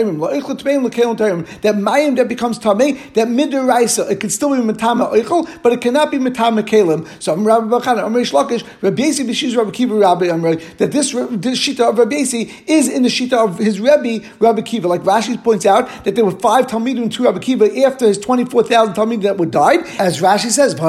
that 1.62 1.76
mayim 1.76 2.16
that 2.18 2.28
becomes 2.28 2.60
tamei 2.60 3.14
that 3.14 3.28
midiraisa 3.28 4.10
it 4.12 4.20
can 4.20 4.30
still 4.30 4.56
be 4.56 4.62
matama 4.62 5.12
oichel, 5.12 5.48
but 5.62 5.74
it 5.74 5.82
cannot 5.82 6.12
be 6.12 6.18
matama 6.18 6.64
kalim. 6.64 7.08
So 7.22 7.34
I'm 7.34 7.46
Rabbi 7.46 7.68
Bachana, 7.68 8.04
I'm 8.04 8.16
Rish 8.16 8.32
Lakish, 8.32 8.66
Rabbi 8.82 9.04
Yisrael 9.04 9.30
B'shiz 9.30 9.58
Rabbi 9.58 9.72
Kiva 9.72 9.96
Rabbi 9.96 10.26
Amrei 10.26 10.78
that 10.78 10.92
this 10.92 11.12
this 11.12 11.60
Shita 11.60 11.90
of 11.90 11.98
Rabbi 11.98 12.16
Yisrael 12.16 12.52
is 12.68 12.88
in 12.90 13.04
the 13.04 13.10
Shita 13.10 13.34
of 13.34 13.58
his 13.58 13.80
Rebbe 13.80 14.26
Rabbi 14.40 14.62
Kiva. 14.62 14.88
Like 14.88 15.02
Rashi 15.02 15.42
points 15.44 15.66
out 15.66 15.90
that 16.04 16.16
there 16.16 16.26
were 16.26 16.32
five 16.32 16.68
Talmidim 16.68 17.04
and 17.04 17.12
two 17.12 17.24
Rabbi 17.26 17.40
Kiva 17.40 17.76
after 17.82 18.08
his 18.08 18.18
twenty 18.18 18.46
four 18.46 18.64
thousand 18.64 18.96
Talmidim 18.96 19.24
that 19.24 19.38
were 19.38 19.46
died. 19.46 19.80
As 20.00 20.22
Rashi 20.22 20.50
says, 20.50 20.74
and 20.74 20.80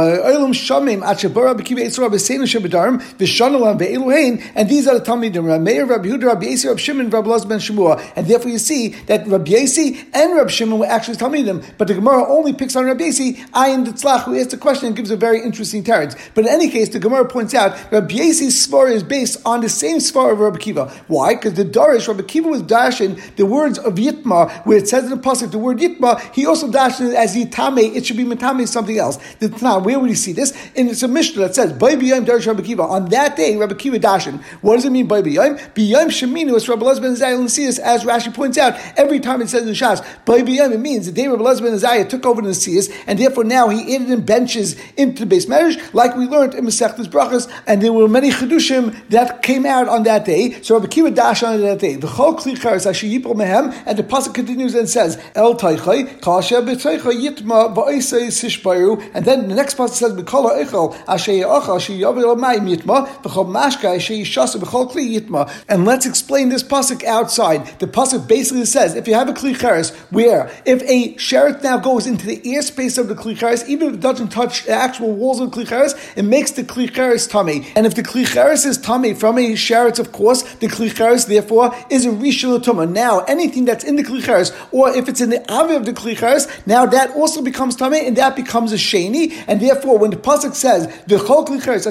these 4.69 4.87
are 4.87 4.99
the 4.99 5.05
Talmidim 5.05 5.47
Rabbi 5.47 5.63
Meir 5.63 5.87
Huda 6.23 6.29
Rabbi 6.29 6.47
Yasi, 6.47 6.69
Rabbi 6.69 6.81
Shimon, 6.81 7.11
Rabbi 7.11 7.29
Laz 7.29 7.45
ben 7.45 7.59
Shemua. 7.59 8.13
And 8.17 8.27
therefore 8.27 8.51
you 8.51 8.59
see 8.59 8.89
that 9.07 9.27
Rabbi 9.27 9.51
Yasi 9.51 10.07
and 10.15 10.35
Rabbi 10.35 10.51
Shimon 10.51 10.79
were 10.79 10.87
actually 10.87 11.17
telling 11.17 11.45
them, 11.45 11.63
but 11.79 11.89
the 11.89 11.95
Gemara 11.95 12.31
only 12.31 12.53
picks 12.53 12.77
on 12.77 12.85
Rabbi 12.85 13.05
Yasi, 13.05 13.35
Ayin 13.55 13.87
Ditzlach, 13.87 14.25
who 14.25 14.39
asked 14.39 14.51
the 14.51 14.57
question 14.57 14.89
and 14.89 14.97
gives 14.97 15.11
a 15.11 15.17
very 15.17 15.43
interesting 15.43 15.83
teretz. 15.83 16.19
But 16.35 16.45
in 16.45 16.51
any 16.51 16.69
case, 16.69 16.91
the 16.91 16.99
Gemara 16.99 17.27
points 17.29 17.55
out 17.55 17.77
Rabbi 17.91 18.15
Yasi's 18.15 18.67
svara 18.67 18.93
is 18.93 19.03
based 19.03 19.41
on 19.45 19.61
the 19.61 19.69
same 19.69 19.99
svara 19.99 20.33
of 20.33 20.41
Rabbi 20.41 20.59
Kiva. 20.59 20.89
Why? 21.09 21.35
Because 21.35 21.55
the 21.55 21.65
Darish, 21.65 22.09
Rabbi 22.09 22.23
Kiva 22.23 22.49
was 22.49 22.63
dashing 22.63 23.21
the 23.37 23.47
words 23.47 23.79
of 23.79 23.95
Yitma, 23.95 24.65
where 24.67 24.79
it 24.79 24.89
says 24.89 25.05
in 25.05 25.11
the 25.11 25.17
pasuk 25.17 25.51
the 25.51 25.59
word 25.59 25.79
Yitma, 25.79 26.21
he 26.35 26.47
also 26.47 26.71
dashed 26.71 27.01
it 27.01 27.15
as 27.15 27.35
Yitame, 27.35 27.95
it 27.95 28.07
should 28.07 28.17
be 28.17 28.25
Mitame 28.25 28.67
something 28.69 28.99
else. 28.99 29.19
The 29.39 29.49
Tanah, 29.49 29.85
where 29.85 29.99
would 29.99 30.11
you 30.11 30.17
see 30.17 30.33
this? 30.33 30.53
And 30.77 30.89
it's 30.89 31.03
a 31.03 31.09
Mishnah 31.09 31.41
that 31.43 31.55
says, 31.55 31.73
Rabbi 31.73 32.63
Kiva. 32.63 32.83
On 32.83 33.09
that 33.09 33.37
day, 33.37 33.57
Rabbi 33.57 33.75
Kiva 33.75 33.99
dashin. 33.99 34.43
What 34.61 34.77
does 34.77 34.85
it 34.85 34.91
mean 34.91 35.07
by? 35.07 35.23
B'yayim 35.23 36.12
Sheminu 36.13 36.55
is 36.55 36.69
Rabbi 36.69 36.85
Lezben 36.85 37.17
Zayil 37.17 37.43
Nasias, 37.43 37.79
as 37.79 38.05
Rashi 38.05 38.33
points 38.33 38.59
out, 38.59 38.75
every 38.97 39.21
time 39.21 39.41
it 39.43 39.49
says 39.49 39.67
in 39.67 39.75
Shas, 39.75 40.05
B'yim, 40.25 40.73
it 40.73 40.79
means 40.79 41.07
the 41.07 41.13
day 41.13 41.27
Rabbi 41.27 41.43
Lezben 41.43 41.79
Zayil 41.79 42.09
took 42.09 42.25
over 42.27 42.43
the 42.43 42.51
Nasias, 42.51 42.93
and 43.07 43.19
therefore 43.19 43.45
now 43.45 43.69
he 43.69 43.95
added 43.95 44.11
in 44.11 44.25
benches 44.25 44.77
into 44.97 45.21
the 45.21 45.27
base 45.27 45.49
marriage, 45.49 45.79
like 45.93 46.17
we 46.17 46.27
learned 46.27 46.55
in 46.55 46.65
Masechtas 46.65 47.07
Brachas, 47.07 47.51
and 47.67 47.83
there 47.83 47.93
were 47.93 48.09
many 48.09 48.31
Chedushim 48.31 49.09
that 49.09 49.43
came 49.43 49.67
out 49.67 49.89
on 49.89 50.03
that 50.05 50.25
day. 50.25 50.61
So 50.63 50.75
Rabbi 50.77 50.89
Kiva 50.89 51.11
Dash 51.11 51.43
on 51.43 51.61
that 51.61 51.79
day. 51.79 51.97
The 51.97 52.07
Chol 52.07 52.39
Klichar 52.39 52.77
Yipol 52.77 53.35
Mehem, 53.35 53.75
and 53.87 53.99
the 53.99 54.03
pasuk 54.03 54.35
continues 54.35 54.75
and 54.75 54.89
says, 54.89 55.23
El 55.35 55.57
Taichai, 55.57 56.21
Kasha 56.21 56.57
B'Taichai 56.57 57.01
Yitma 57.01 57.75
Ba'isei 57.75 58.29
Sishbayu, 58.29 59.11
and 59.15 59.25
then 59.25 59.49
the 59.49 59.55
next 59.55 59.77
pasuk 59.77 59.95
says, 59.95 60.13
B'Kol 60.13 60.51
Eichel, 60.63 60.97
Asher 61.09 61.33
Yachal, 61.33 61.77
Asher 61.77 61.93
Yavel 61.95 62.37
Mayim 62.39 62.77
Yitma, 62.77 63.07
B'Chol 63.23 63.47
Mashka, 63.47 63.97
Asher 63.97 64.15
Yishasa, 64.15 64.61
B'Chol 64.61 64.91
Kli 64.91 65.19
Yitma, 65.19 65.51
and 65.69 65.85
let's 65.85 66.02
let's 66.03 66.19
explain 66.19 66.49
this 66.49 66.65
pasuk 66.65 67.05
outside. 67.05 67.65
The 67.79 67.87
pasuk 67.87 68.27
basically 68.27 68.65
says 68.65 68.97
if 68.97 69.07
you 69.07 69.15
have 69.15 69.29
a 69.29 69.33
kli 69.33 69.55
klicheres 69.55 69.95
where 70.11 70.51
if 70.67 70.83
a 70.83 71.15
sheret 71.15 71.63
now 71.63 71.79
goes 71.79 72.09
into 72.09 72.27
the 72.27 72.39
airspace 72.39 72.99
of 72.99 73.07
the 73.07 73.15
kli 73.15 73.37
klicheres, 73.37 73.69
even 73.69 73.89
if 73.89 73.95
it 73.95 74.01
doesn't 74.01 74.31
touch 74.31 74.65
the 74.65 74.73
actual 74.73 75.13
walls 75.13 75.39
of 75.39 75.53
the 75.53 75.57
klicheres, 75.57 75.95
it 76.17 76.25
makes 76.25 76.51
the 76.51 76.65
kli 76.65 76.91
klicheres 76.91 77.31
tummy. 77.31 77.69
And 77.77 77.87
if 77.87 77.95
the 77.95 78.03
kli 78.03 78.25
klicheres 78.25 78.67
is 78.67 78.79
tummy 78.79 79.15
from 79.15 79.39
a 79.39 79.53
sheret, 79.53 80.01
of 80.01 80.11
course, 80.11 80.43
the 80.55 80.67
kli 80.67 80.91
klicheres 80.91 81.29
therefore 81.29 81.73
is 81.89 82.05
a 82.05 82.09
rishon 82.09 82.59
tumah. 82.59 82.91
Now 82.91 83.21
anything 83.21 83.65
that's 83.65 83.85
in 83.85 83.95
the 83.95 84.03
kli 84.03 84.23
klicheres, 84.23 84.53
or 84.73 84.91
if 84.91 85.09
it's 85.09 85.21
in 85.21 85.31
the 85.31 85.53
avi 85.53 85.77
of 85.77 85.87
the 85.87 85.93
kli 85.93 86.17
klicheres, 86.17 86.67
now 86.67 86.85
that 86.85 87.13
also 87.13 87.43
becomes 87.43 87.77
tummy, 87.77 88.05
and 88.05 88.17
that 88.17 88.35
becomes 88.35 88.73
a 88.73 88.77
sheni. 88.77 89.33
And 89.47 89.61
therefore, 89.61 89.99
when 89.99 90.11
the 90.11 90.17
pasuk 90.17 90.55
says 90.55 90.89
the 91.07 91.19
klicheres 91.19 91.87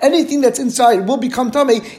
anything 0.00 0.40
that's 0.40 0.58
inside 0.58 1.06
will 1.06 1.16
become 1.16 1.49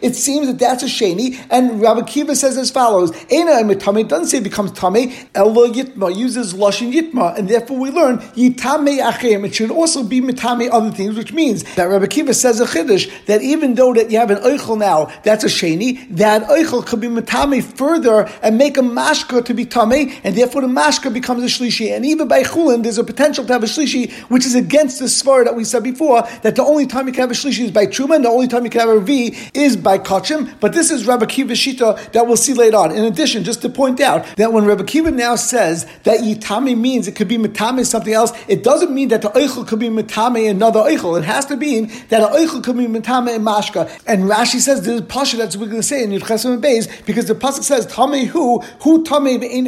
It 0.01 0.15
seems 0.15 0.47
that 0.47 0.59
that's 0.59 0.83
a 0.83 0.87
sheni. 0.87 1.39
And 1.49 1.81
Rabbi 1.81 2.01
Kiva 2.03 2.35
says 2.35 2.57
as 2.57 2.71
follows: 2.71 3.11
Eina 3.11 3.79
tummy 3.79 4.03
doesn't 4.03 4.27
say 4.27 4.37
it 4.37 4.43
becomes 4.43 4.71
tummy. 4.71 5.15
Elo 5.35 5.67
yitma 5.67 6.15
uses 6.15 6.53
lashon 6.53 6.93
yitma, 6.93 7.37
and 7.37 7.49
therefore 7.49 7.77
we 7.77 7.91
learn 7.91 8.19
yitame 8.35 8.99
achim. 8.99 9.45
It 9.45 9.55
should 9.55 9.71
also 9.71 10.03
be 10.03 10.21
mitame 10.21 10.69
other 10.71 10.91
things, 10.91 11.15
which 11.15 11.33
means 11.33 11.63
that 11.75 11.85
Rabbi 11.85 12.07
Kiva 12.07 12.33
says 12.33 12.59
a 12.59 12.65
chiddush 12.65 13.09
that 13.25 13.41
even 13.41 13.75
though 13.75 13.93
that 13.93 14.11
you 14.11 14.17
have 14.17 14.31
an 14.31 14.37
oichel 14.39 14.77
now, 14.77 15.11
that's 15.23 15.43
a 15.43 15.47
sheni. 15.47 16.07
That 16.15 16.43
oichel 16.43 16.85
could 16.85 16.99
be 16.99 17.07
mitame 17.07 17.63
further 17.63 18.29
and 18.41 18.57
make 18.57 18.77
a 18.77 18.81
mashka 18.81 19.45
to 19.45 19.53
be 19.53 19.65
tame, 19.65 20.11
and 20.23 20.35
therefore 20.35 20.61
the 20.61 20.67
mashka 20.67 21.13
becomes 21.13 21.43
a 21.43 21.47
shlishi. 21.47 21.95
And 21.95 22.05
even 22.05 22.27
by 22.27 22.43
chulin, 22.43 22.83
there's 22.83 22.97
a 22.97 23.03
potential 23.03 23.45
to 23.45 23.53
have 23.53 23.63
a 23.63 23.67
shlishi, 23.67 24.11
which 24.29 24.45
is 24.45 24.55
against 24.55 24.99
the 24.99 25.05
svar 25.05 25.43
that 25.43 25.55
we 25.55 25.63
said 25.63 25.83
before 25.83 26.23
that 26.43 26.55
the 26.55 26.63
only 26.63 26.87
time 26.87 27.07
you 27.07 27.13
can 27.13 27.21
have 27.21 27.31
a 27.31 27.33
shlishi 27.33 27.63
is 27.65 27.71
by 27.71 27.85
truma, 27.85 28.15
and 28.15 28.25
the 28.25 28.29
only 28.29 28.47
time 28.47 28.63
you 28.63 28.69
can 28.69 28.81
have 28.81 28.89
a 28.89 28.99
v 28.99 29.30
is 29.53 29.77
by 29.77 29.97
kachim. 29.97 30.53
But 30.59 30.73
this 30.73 30.91
is 30.91 31.05
Rabbi 31.05 31.25
Kiva 31.25 31.53
shita 31.53 32.11
that 32.11 32.27
we'll 32.27 32.37
see 32.37 32.53
later 32.53 32.77
on. 32.77 32.91
In 32.91 33.05
addition, 33.05 33.43
just 33.43 33.61
to 33.61 33.69
point 33.69 33.99
out 34.01 34.25
that 34.37 34.53
when 34.53 34.65
Rabbi 34.65 34.83
Kiva 34.83 35.11
now 35.11 35.35
says 35.35 35.85
that 36.03 36.19
yitame 36.19 36.77
means 36.77 37.07
it 37.07 37.15
could 37.15 37.27
be 37.27 37.37
mitame 37.37 37.85
something 37.85 38.13
else, 38.13 38.31
it 38.47 38.63
doesn't 38.63 38.93
mean 38.93 39.09
that 39.09 39.21
the 39.21 39.29
oichel 39.29 39.67
could 39.67 39.79
be 39.79 39.89
mitame 39.89 40.49
another 40.49 40.81
oichel. 40.81 41.17
It 41.17 41.25
has 41.25 41.45
to 41.47 41.57
mean 41.57 41.91
that 42.09 42.21
an 42.21 42.29
oichel 42.29 42.63
could 42.63 42.77
be 42.77 42.87
mitame 42.87 43.35
and 43.35 43.45
mashka. 43.45 43.89
And 44.07 44.23
Rashi 44.23 44.59
says 44.59 44.85
there's 44.85 45.01
pasha 45.01 45.37
that's 45.37 45.55
we're 45.55 45.67
going 45.67 45.81
to 45.81 45.83
say 45.87 46.03
in 46.03 46.11
Yudchesim 46.11 46.61
Beis 46.61 47.05
because 47.05 47.25
the 47.25 47.35
pasuk 47.35 47.63
says 47.63 47.85
tame 47.85 48.27
who 48.27 48.59
who 48.81 49.03
tame 49.03 49.39
bein 49.39 49.65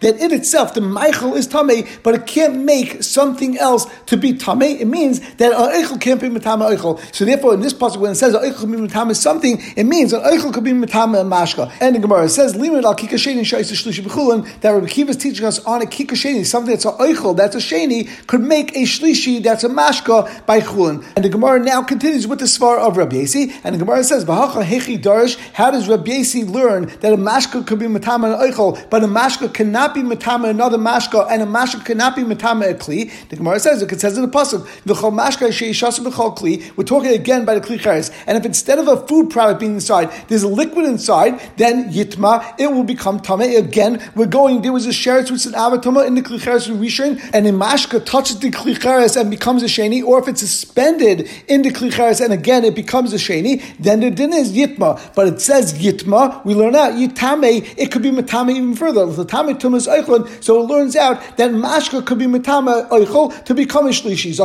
that 0.00 0.16
in 0.18 0.32
itself 0.32 0.74
the 0.74 0.80
Michael 0.80 1.34
is 1.34 1.46
tame, 1.46 1.86
but 2.02 2.14
it 2.14 2.26
can't 2.26 2.64
make 2.64 3.02
something 3.02 3.58
else 3.58 3.86
to 4.06 4.16
be 4.16 4.32
tame. 4.32 4.62
It 4.62 4.86
means 4.86 5.20
that 5.34 5.52
an 5.52 5.82
oichel 5.82 6.00
can't 6.00 6.20
be 6.20 6.28
mitame 6.28 6.76
oichel. 6.76 7.00
So 7.14 7.24
therefore, 7.24 7.54
in 7.54 7.60
this 7.60 7.74
pasuk 7.74 7.98
when 7.98 8.12
it 8.12 8.16
says 8.16 8.34
an 8.42 8.88
mitame 8.88 9.14
something, 9.14 9.62
it 9.76 9.84
means 9.84 10.12
an 10.12 10.20
oichel 10.22 10.52
could 10.52 10.64
be 10.64 10.72
mitame 10.72 11.16
mashka. 11.26 11.72
And 11.80 11.96
the 11.96 12.00
Gemara 12.00 12.28
says 12.28 12.56
limit 12.56 12.84
al 12.84 12.94
kikasheni 12.94 13.40
shayis 13.40 13.72
shlishi 13.72 14.02
b'chulin 14.04 14.60
that 14.60 14.70
Rabbi 14.70 14.86
Kiva 14.86 15.10
is 15.10 15.16
teaching 15.16 15.44
us 15.44 15.64
on 15.64 15.82
a 15.82 15.86
kikasheni 15.86 16.44
something 16.44 16.72
that's 16.72 16.84
an 16.84 16.92
oichel 16.92 17.36
that's 17.36 17.54
a 17.54 17.58
sheni 17.58 18.08
could 18.26 18.40
make 18.40 18.74
a 18.76 18.82
shlishi 18.82 19.42
that's 19.42 19.64
a 19.64 19.68
mashka 19.68 20.46
by 20.46 20.60
chulin. 20.60 21.04
And 21.16 21.24
the 21.24 21.28
Gemara 21.28 21.60
now 21.60 21.82
continues 21.82 22.26
with 22.26 22.38
the 22.38 22.44
svar 22.46 22.78
of 22.78 22.96
Rabbi 22.96 23.16
Yasi, 23.16 23.52
and 23.64 23.74
the 23.74 23.78
Gemara 23.78 24.04
says, 24.04 24.24
"V'hacha 24.24 24.64
hechi 24.64 25.00
darish." 25.00 25.36
How 25.52 25.70
does 25.70 25.88
Rabbi 25.88 26.10
Yasi 26.12 26.44
learn 26.44 26.86
that 27.00 27.12
a 27.12 27.16
mashka 27.16 27.66
could 27.66 27.78
be 27.78 27.86
matama 27.86 28.32
and 28.32 28.54
oichel, 28.54 28.78
but 28.90 29.02
a 29.02 29.06
mashka 29.06 29.52
cannot 29.52 29.94
be 29.94 30.02
matama 30.02 30.48
another 30.48 30.78
mashka, 30.78 31.26
and 31.30 31.42
a 31.42 31.46
mashka 31.46 31.84
cannot 31.84 32.16
be 32.16 32.22
matama 32.22 32.70
a 32.70 32.74
kli? 32.74 33.10
The 33.28 33.36
Gemara 33.36 33.60
says 33.60 33.82
it 33.82 34.00
says 34.00 34.16
in 34.16 34.22
the 34.22 34.28
pasuk, 34.28 34.66
"V'chol 34.86 35.12
mashka 35.12 35.48
sheishas 35.48 36.00
b'chol 36.00 36.36
kli." 36.36 36.62
We're 36.76 36.84
talking 36.84 37.10
again 37.10 37.44
by 37.44 37.54
the 37.54 37.60
kli 37.60 37.78
and 38.26 38.36
if 38.36 38.44
instead 38.44 38.78
of 38.78 38.88
a 38.88 39.06
food 39.06 39.30
product 39.30 39.60
being 39.60 39.74
inside, 39.74 40.10
there's 40.28 40.42
a 40.42 40.48
liquid 40.48 40.84
inside, 40.84 41.40
then 41.56 41.92
yitma, 41.92 42.54
it 42.58 42.70
will 42.72 42.84
become 42.84 43.20
tame. 43.20 43.40
Again, 43.40 44.02
we're 44.14 44.26
going. 44.26 44.62
There 44.62 44.72
was 44.72 44.86
a 44.86 44.90
sheretz 44.90 45.30
which 45.30 45.46
is 45.46 45.46
an 45.46 45.54
in 45.54 46.14
the 46.14 46.22
kli 46.22 46.40
cheres 46.40 46.66
rishon, 46.68 47.20
and 47.32 47.46
a 47.46 47.52
mashka 47.52 48.04
touches 48.04 48.40
the 48.40 48.50
kli 48.50 48.80
cheres 48.80 49.16
and 49.16 49.30
becomes 49.30 49.62
a 49.62 49.66
sheni, 49.66 50.02
or 50.02 50.18
if 50.18 50.28
it's 50.28 50.40
suspended 50.40 51.28
in 51.48 51.62
the 51.62 51.70
kli 51.70 51.92
cheres 51.92 52.20
and 52.20 52.32
again 52.32 52.64
it 52.64 52.74
becomes 52.74 53.12
a 53.12 53.16
sheni, 53.16 53.62
then 53.78 54.00
the 54.00 54.10
din 54.10 54.32
is 54.32 54.52
yitma. 54.52 55.14
But 55.14 55.28
it 55.28 55.40
says 55.40 55.74
yitma. 55.74 56.44
We 56.44 56.54
learn 56.54 56.74
out 56.74 56.94
yitame. 56.94 57.74
It 57.76 57.92
could 57.92 58.02
be 58.02 58.10
matame 58.10 58.50
even 58.56 58.74
further. 58.74 59.06
The 59.06 59.24
tame 59.24 59.56
tumas 59.56 59.86
eichlon. 59.88 60.42
So 60.42 60.60
it 60.60 60.66
learns 60.66 60.96
out 60.96 61.20
that 61.36 61.50
mashka 61.52 62.04
could 62.04 62.18
be 62.18 62.26
matame 62.26 62.88
eichel 62.88 63.44
to 63.44 63.54
become 63.54 63.86
a 63.86 63.90
shlishi. 63.90 64.36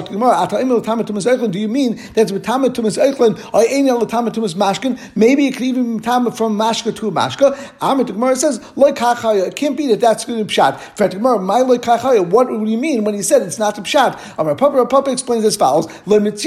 Do 1.52 1.60
you 1.60 1.68
mean 1.68 2.00
that's 2.14 2.32
matame 2.32 2.70
tumas 2.70 2.98
eichlon 2.98 3.40
Maybe 3.72 5.48
it 5.48 5.54
could 5.54 5.64
even 5.64 5.98
be 5.98 6.04
from 6.04 6.58
mashka 6.58 6.96
to 6.96 7.12
mashka. 7.12 7.56
Amit 7.80 8.08
the 8.08 8.14
Gemara 8.14 8.36
says 8.36 8.60
loy 8.76 8.92
kachaya. 8.92 9.48
It 9.48 9.56
can't 9.56 9.78
be 9.78 9.88
that 9.88 10.00
that's 10.00 10.26
going 10.26 10.40
to 10.40 10.46
be 10.46 10.54
pshat. 10.54 10.80
For 10.98 11.08
the 11.08 11.18
Gemara, 11.18 11.40
my 11.40 11.60
loy 11.60 11.78
kachaya. 11.78 12.26
What 12.26 12.48
do 12.48 12.64
you 12.66 12.78
mean 12.78 13.04
when 13.04 13.14
he 13.14 13.22
said 13.22 13.42
it's 13.42 13.60
not 13.60 13.78
a 13.78 13.82
pshat? 13.82 14.20
Our 14.38 14.56
Papa 14.56 14.86
Papa 14.86 15.12
explains 15.12 15.46
as 15.46 15.56
follows: 15.56 15.88
It's 16.08 16.46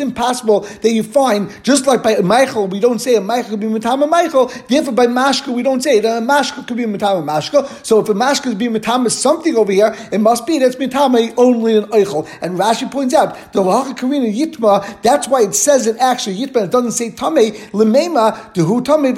impossible 0.00 0.60
that 0.60 0.90
you 0.90 1.02
find 1.02 1.50
just 1.62 1.86
like 1.86 2.02
by 2.02 2.16
Michael, 2.16 2.66
we 2.66 2.80
don't 2.80 2.98
say 2.98 3.14
a 3.16 3.20
Michael 3.20 3.52
could 3.52 3.60
be 3.60 3.66
Matama 3.66 4.08
Michael. 4.08 4.50
Therefore, 4.68 4.94
by 4.94 5.06
Mashka, 5.06 5.54
we 5.54 5.62
don't 5.62 5.82
say 5.82 6.00
that 6.00 6.22
a 6.22 6.24
Mashka 6.24 6.66
could 6.66 6.76
be 6.76 6.84
Matama 6.84 7.22
Mashka. 7.22 7.84
So 7.84 8.00
if 8.00 8.08
a 8.08 8.14
Mashka 8.14 8.46
is 8.48 8.54
being 8.54 8.72
Matama 8.72 9.10
something 9.10 9.56
over 9.56 9.72
here, 9.72 9.94
it 10.10 10.20
must 10.20 10.46
be 10.46 10.58
that's 10.58 10.76
Matama 10.76 11.32
only 11.36 11.76
an 11.76 11.84
Eichel. 11.84 12.28
And 12.40 12.58
Rashi 12.58 12.90
points 12.90 13.14
out 13.14 13.52
the 13.52 13.62
Lacha 13.62 13.96
Karina 13.96 14.26
Yitma. 14.26 15.02
That's 15.02 15.28
why 15.28 15.42
it 15.42 15.54
says 15.62 15.86
it 15.86 15.96
actually 15.98 16.36
Yitma. 16.36 16.64
It 16.64 16.70
doesn't 16.70 16.92
say 16.92 17.10
Tame 17.10 17.52
Lemema 17.72 18.54
Dehu 18.54 18.84
Tame 18.84 19.14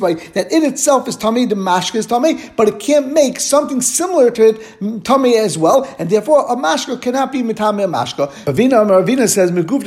by 0.00 0.14
that 0.32 0.52
it 0.52 0.62
itself 0.62 1.08
is 1.08 1.16
Tame. 1.16 1.48
The 1.48 1.54
Mashka 1.54 1.96
is 1.96 2.06
Tame, 2.06 2.52
but 2.56 2.68
it 2.68 2.78
can't 2.78 3.12
make 3.12 3.40
something 3.40 3.80
similar 3.80 4.30
to 4.32 4.48
it 4.48 5.04
Tame 5.04 5.26
as 5.26 5.58
well, 5.58 5.88
and 5.98 6.10
therefore 6.10 6.46
a 6.50 6.56
Mashka 6.56 7.00
cannot 7.00 7.32
be 7.32 7.42
Matame 7.42 7.88
Mashka. 7.88 8.28
Ravina 8.44 8.84
Ravina 8.86 9.28
says 9.28 9.50
Meguf 9.52 9.84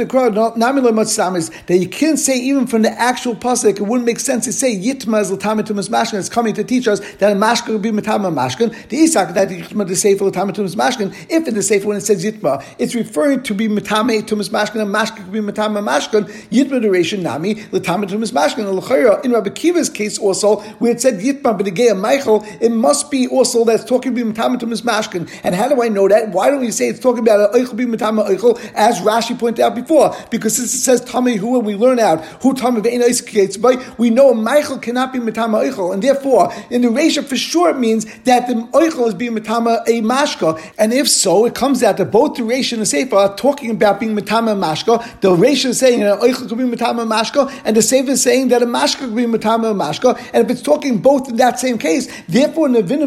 that 1.68 1.78
you 1.78 1.88
can't 1.88 2.20
say 2.20 2.38
even 2.38 2.68
from 2.68 2.82
the 2.82 2.92
actual 2.92 3.36
pasuk, 3.36 3.78
it 3.78 3.82
wouldn't 3.82 4.06
make 4.06 4.20
sense 4.20 4.46
to 4.46 4.54
say 4.54 4.76
yitma 4.76 5.22
is 5.22 5.32
latamatum 5.32 5.88
mashkin. 5.90 6.20
It's 6.20 6.30
coming 6.30 6.54
to 6.56 6.64
teach 6.64 6.88
us 6.88 7.00
that 7.16 7.32
a 7.32 7.36
mashkin 7.36 7.70
would 7.70 7.82
be 7.82 7.92
matama 7.92 8.32
mashkin. 8.32 8.74
The 8.90 8.98
isak 8.98 9.34
that 9.34 9.50
yitma 9.50 9.88
the 9.88 9.96
sefer 9.96 10.26
latamatum 10.26 10.74
mashkin. 10.76 11.14
If 11.30 11.48
in 11.48 11.54
the 11.54 11.64
sefer 11.64 11.88
when 11.88 11.98
it 11.98 12.02
says 12.02 12.24
yitma, 12.24 12.64
it's 12.78 12.96
referring 12.96 13.44
to 13.44 13.54
be 13.54 13.68
matame 13.68 14.22
tumas 14.22 14.50
mashkin 14.50 14.82
and 14.82 14.94
mashkin 14.94 15.18
could 15.18 15.32
be 15.32 15.40
matama 15.72 15.92
mashkin. 15.92 16.24
Yitma 16.50 16.82
duration 16.82 17.24
nami 17.24 17.56
latamatum 17.56 18.22
mashkin. 18.32 19.26
In 19.26 19.32
Rabbi 19.32 19.50
Kiva's 19.50 19.90
case 19.90 20.18
also, 20.18 20.58
where 20.80 20.92
it 20.92 21.02
said 21.02 21.16
yitma 21.16 21.60
b'negei 21.60 22.00
Michael, 22.00 22.46
it 22.60 22.72
must 22.72 23.12
be 23.12 23.28
also 23.28 23.66
that's 23.66 23.84
talking 23.84 24.18
about 24.18 24.36
matamatum 24.36 24.82
mashkin. 24.82 25.30
And 25.44 25.56
how 25.56 25.68
do 25.70 25.82
I 25.82 25.90
know 25.90 26.08
that? 26.08 26.30
Why 26.30 26.50
don't 26.50 26.62
we 26.62 26.72
say 26.72 26.90
it's 26.90 27.00
talking 27.00 27.20
about 27.20 27.54
eichel 27.54 27.76
be 27.76 27.86
matama 27.86 28.28
eichel 28.28 28.60
as 28.74 29.00
Rashi 29.00 29.38
pointed 29.38 29.62
out 29.62 29.76
before? 29.76 30.16
Because 30.30 30.56
since 30.56 30.74
it 30.74 30.80
says 30.80 31.02
Tami 31.02 31.38
who 31.38 31.60
we 31.60 31.76
learn 31.76 32.00
out 32.00 32.24
who 32.42 32.54
Tami 32.54 32.82
ve'en 32.82 33.62
by 33.62 33.76
we 33.98 34.10
know 34.10 34.34
Michael 34.34 34.78
cannot 34.78 35.12
be 35.14 35.20
Matama 35.20 35.60
Eichel, 35.64 35.94
and 35.94 36.02
therefore 36.02 36.54
in 36.70 36.82
the 36.82 36.90
ratio 36.90 37.24
for 37.24 37.36
sure 37.36 37.70
it 37.70 37.78
means 37.78 38.06
that 38.24 38.48
the 38.48 38.54
Eichel 38.54 39.08
is 39.08 39.14
being 39.14 39.36
Matama 39.36 39.84
a 39.88 40.02
Mashka, 40.02 40.62
and 40.78 40.94
if 40.94 41.10
so, 41.10 41.46
it 41.46 41.56
comes 41.56 41.84
out 41.84 41.98
that 41.98 42.12
both 42.12 42.36
the 42.36 42.44
ratio 42.44 42.78
and 42.78 42.82
the 42.82 42.86
Sefer 42.86 43.16
are 43.16 43.36
talking 43.36 43.72
about 43.72 44.00
being 44.00 44.16
Matama 44.16 44.56
Mashka. 44.56 45.20
The 45.22 45.34
is 45.70 45.80
saying 45.80 46.00
that 46.02 46.20
Eichel 46.20 46.48
could 46.50 46.58
be 46.58 46.64
Matama 46.64 47.06
Mashka, 47.06 47.52
and 47.66 47.76
the 47.76 47.82
Sefer 47.82 48.12
is 48.12 48.24
saying 48.24 48.50
that 48.50 48.62
a 48.62 48.66
Mashka 48.66 49.00
could 49.00 49.16
be 49.16 49.26
Matama 49.26 49.74
Mashka, 49.74 50.18
and 50.34 50.46
if 50.46 50.52
it's 50.52 50.62
talking 50.62 51.00
both 51.00 51.30
in 51.30 51.38
that 51.38 51.60
same 51.60 51.78
case, 51.78 52.08
therefore 52.28 52.68
in 52.68 52.74
the 52.74 52.82
Vina 52.84 53.02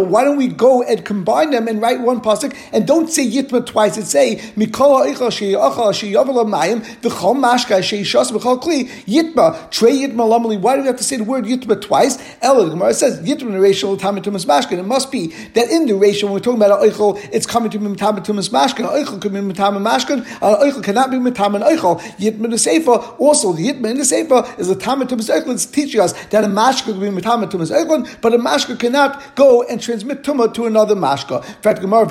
why 0.00 0.24
don't 0.24 0.36
we 0.36 0.48
go 0.48 0.82
and 0.82 1.04
combine 1.04 1.50
them 1.50 1.68
and 1.68 1.80
write 1.80 2.00
one 2.00 2.20
pasuk 2.20 2.56
and 2.72 2.86
don't 2.86 3.08
say 3.08 3.28
Yitma 3.28 3.64
twice 3.66 3.96
and 3.96 4.06
say 4.06 4.36
Mikola 4.56 5.12
Eichel 5.12 5.30
Sheyacha 5.30 5.92
Sheyavala 5.92 6.46
Mayim 6.46 6.80
v'chol 7.00 7.36
mashka 7.36 7.78
sheishas 7.80 8.30
v'chol 8.30 8.60
kli 8.62 8.88
yitma 9.04 9.70
trey 9.70 9.92
yitma 9.92 10.24
lamali. 10.28 10.60
Why 10.60 10.76
do 10.76 10.82
we 10.82 10.86
have 10.88 10.96
to 10.96 11.04
say 11.04 11.16
the 11.16 11.24
word 11.24 11.44
yitma 11.44 11.80
twice? 11.80 12.18
Ella 12.42 12.64
the 12.64 12.70
Gemara 12.70 12.94
says 12.94 13.20
yitma 13.20 13.60
ratio 13.60 13.96
tamitumas 13.96 14.46
mashkin. 14.46 14.78
It 14.78 14.86
must 14.86 15.10
be 15.10 15.28
that 15.54 15.70
in 15.70 15.86
the 15.86 15.94
ratio 15.94 16.26
when 16.26 16.34
we're 16.34 16.40
talking 16.40 16.62
about 16.62 16.82
an 16.82 16.90
oichel, 16.90 17.18
it's 17.32 17.46
coming 17.46 17.70
to 17.70 17.78
be 17.78 17.86
tamitumas 17.86 18.50
mashkin. 18.50 18.80
An 18.80 19.04
oichel 19.04 19.20
could 19.20 19.32
be 19.32 19.40
mitama 19.40 19.80
mashkin. 19.80 20.18
An 20.18 20.70
oichel 20.70 20.82
cannot 20.84 21.10
be 21.10 21.16
mitama 21.16 21.56
an 21.56 21.62
oichel. 21.62 21.89
Yitma 21.96 22.50
the 22.50 22.58
sefer 22.58 22.92
also 22.92 23.52
the 23.52 23.68
yitma 23.68 23.90
in 23.90 23.98
the 23.98 24.04
sefer 24.04 24.44
is 24.58 24.70
a 24.70 24.76
tamitumas 24.76 25.30
oichel. 25.30 25.52
It's 25.52 25.66
teaching 25.66 26.00
us 26.00 26.12
that 26.26 26.44
a 26.44 26.46
mashka 26.46 26.84
could 26.86 27.00
be 27.00 27.06
mitama 27.08 27.50
oichel, 27.50 28.20
but 28.20 28.34
a 28.34 28.38
mashka 28.38 28.78
cannot 28.78 29.34
go 29.36 29.62
and 29.62 29.80
transmit 29.80 30.22
tuma 30.22 30.52
to 30.54 30.66
another 30.66 30.94
mashka. 30.94 31.46
In 31.46 31.62
fact, 31.62 31.80
Gemara 31.80 32.06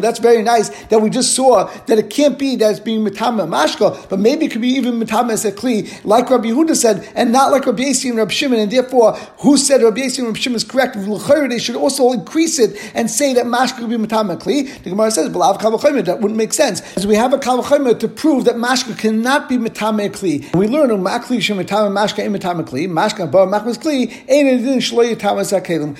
That's 0.00 0.18
very 0.18 0.42
nice 0.42 0.68
that 0.86 1.00
we 1.00 1.10
just 1.10 1.34
saw 1.34 1.64
that 1.86 1.98
it 1.98 2.10
can't 2.10 2.38
be 2.38 2.56
that 2.56 2.70
it's 2.70 2.80
being 2.80 3.04
mitama 3.04 3.48
mashka, 3.48 4.08
but 4.08 4.18
maybe 4.18 4.46
it 4.46 4.52
could 4.52 4.62
be 4.62 4.68
even 4.68 5.00
mitames 5.00 5.44
a 5.44 5.52
kli, 5.52 6.04
like 6.04 6.30
Rabbi 6.30 6.48
Yehuda 6.48 6.76
said, 6.76 7.08
and 7.14 7.32
not 7.32 7.50
like 7.50 7.66
Rabbi 7.66 7.84
Yasi 7.84 8.08
and 8.10 8.18
Rabbi 8.18 8.32
Shimon. 8.32 8.58
And 8.58 8.70
therefore, 8.70 9.14
who 9.40 9.56
said 9.56 9.82
Rabbi 9.82 10.02
Yasi 10.02 10.22
and 10.22 10.28
Rabbi 10.28 10.38
Shimon 10.38 10.56
is 10.56 10.64
correct? 10.64 10.96
They 10.96 11.58
should 11.58 11.76
also 11.76 12.12
increase 12.12 12.58
it 12.58 12.78
and 12.94 13.10
say 13.10 13.34
that 13.34 13.46
mashka 13.46 13.78
could 13.78 13.90
be 13.90 13.96
mitames 13.96 14.32
a 14.32 14.36
kli. 14.36 14.82
The 14.82 14.90
Gemara 14.90 15.10
says, 15.10 15.32
that 15.32 16.18
wouldn't 16.20 16.36
make 16.36 16.52
sense. 16.52 16.80
As 16.96 17.06
we 17.06 17.14
have 17.14 17.32
a 17.32 17.38
kalvachomer 17.38 17.98
to 17.98 18.08
prove 18.08 18.44
that 18.44 18.56
mashka 18.68 18.98
cannot 18.98 19.48
be 19.48 19.56
metame 19.56 20.10
kli. 20.10 20.54
We 20.54 20.68
learn 20.68 20.90
umakli 20.90 21.38
shemetame 21.38 21.90
mashka 21.90 22.24
imetame 22.24 22.68
kli, 22.68 22.86
mashka 22.86 23.30
ba 23.30 23.46
machmas 23.46 23.78
kli, 23.78 24.10
ein 24.28 24.46
edin 24.46 24.78
shloy 24.78 25.08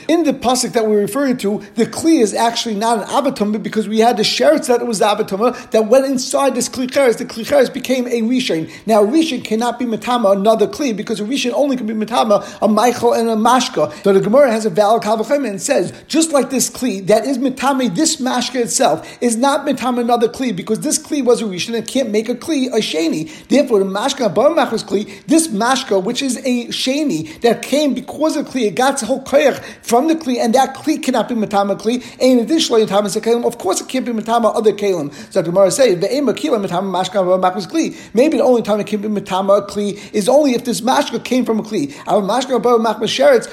In 0.08 0.24
the 0.24 0.32
pasuk 0.32 0.72
that 0.72 0.86
we're 0.86 1.00
referring 1.00 1.38
to, 1.38 1.62
the 1.76 1.86
kli 1.86 2.20
is 2.20 2.34
actually 2.34 2.74
not 2.74 2.98
an 2.98 3.04
abatuma 3.04 3.62
because 3.62 3.88
we 3.88 4.00
had 4.00 4.18
the 4.18 4.22
sheretz 4.22 4.66
that 4.66 4.82
it 4.82 4.86
was 4.86 4.98
the 4.98 5.06
abatuma 5.06 5.70
that 5.70 5.86
went 5.86 6.04
inside 6.04 6.54
this 6.54 6.68
kli 6.68 6.90
cheres. 6.90 7.16
The 7.16 7.24
kli 7.24 7.46
cheres 7.46 7.70
became 7.70 8.06
a 8.06 8.20
rishon. 8.20 8.70
Now 8.86 9.02
rishon 9.02 9.42
cannot 9.44 9.78
be 9.78 9.86
metama 9.86 10.36
another 10.36 10.66
kli 10.66 10.94
because 10.94 11.20
a 11.20 11.24
rishon 11.24 11.52
only 11.54 11.76
can 11.76 11.86
be 11.86 11.94
metama 11.94 12.46
a 12.60 12.68
michael 12.68 13.14
and 13.14 13.30
a 13.30 13.36
mashka. 13.36 13.92
So 14.04 14.12
the 14.12 14.20
Gemara 14.20 14.50
has 14.50 14.66
a 14.66 14.70
valid 14.70 15.02
kavachem 15.02 15.48
and 15.48 15.60
says 15.60 15.92
just 16.06 16.32
like 16.32 16.50
this 16.50 16.68
kli 16.68 17.06
that 17.06 17.24
is 17.24 17.38
metame 17.38 17.94
this 17.94 18.16
mashka 18.16 18.56
itself 18.56 19.08
is 19.22 19.36
not 19.36 19.66
metame 19.66 20.00
another 20.00 20.28
kli 20.28 20.54
because 20.54 20.80
this 20.80 20.98
kli 20.98 21.24
was 21.24 21.40
a 21.40 21.44
rishon 21.44 21.74
and 21.74 21.88
can't 21.88 22.10
make 22.10 22.28
a 22.28 22.34
kli 22.34 22.57
a 22.66 22.80
sheni. 22.80 23.30
Therefore, 23.48 23.78
the 23.78 23.84
mashka 23.84 24.34
bar 24.34 24.50
machmas 24.50 24.84
kli 24.84 25.24
this 25.26 25.48
mashka 25.48 26.02
which 26.02 26.20
is 26.22 26.36
a 26.38 26.66
sheni 26.66 27.40
that 27.40 27.62
came 27.62 27.94
because 27.94 28.36
of 28.36 28.46
kli 28.46 28.66
it 28.66 28.74
got 28.74 28.98
the 28.98 29.06
whole 29.06 29.22
koyach 29.22 29.62
from 29.82 30.08
the 30.08 30.14
kli 30.14 30.38
and 30.38 30.54
that 30.54 30.74
kli 30.74 31.02
cannot 31.02 31.28
be 31.28 31.34
metame 31.34 31.78
kli. 31.78 32.02
And 32.20 32.40
additionally, 32.40 32.82
of 32.82 33.58
course 33.58 33.80
it 33.80 33.88
can't 33.88 34.04
be 34.04 34.12
metame 34.12 34.54
other 34.54 34.72
kalim. 34.72 35.14
So 35.32 35.40
the 35.42 35.50
Gemara 35.50 35.70
say 35.70 35.94
the 35.94 36.14
ema 36.14 36.34
kila 36.34 36.58
mashka 36.58 37.66
kli. 37.66 38.14
Maybe 38.14 38.38
the 38.38 38.44
only 38.44 38.62
time 38.62 38.80
it 38.80 38.86
can 38.86 39.00
be 39.00 39.08
metame 39.08 39.56
a 39.56 39.62
kli 39.62 40.12
is 40.12 40.28
only 40.28 40.54
if 40.54 40.64
this 40.64 40.80
mashka 40.80 41.22
came 41.24 41.44
from 41.44 41.60
a 41.60 41.62
kli. 41.62 41.94
Our 42.06 42.22
mashka 42.22 42.60
bar 42.62 42.78
machmas 42.78 43.08
sheretz 43.08 43.48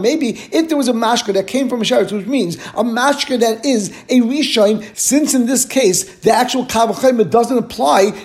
Maybe 0.00 0.30
if 0.30 0.68
there 0.68 0.76
was 0.76 0.88
a 0.88 0.92
mashka 0.92 1.32
that 1.34 1.46
came 1.46 1.68
from 1.68 1.80
a 1.80 1.84
sheretz, 1.84 2.12
which 2.12 2.26
means 2.26 2.56
a 2.56 2.84
mashka 2.84 3.38
that 3.40 3.64
is 3.64 3.90
a 4.08 4.20
rishon, 4.20 4.84
since 4.96 5.34
in 5.34 5.46
this 5.46 5.64
case 5.64 6.04
the 6.20 6.30
actual 6.30 6.64
kavachayim 6.64 7.30
doesn't 7.30 7.58
apply, 7.58 7.75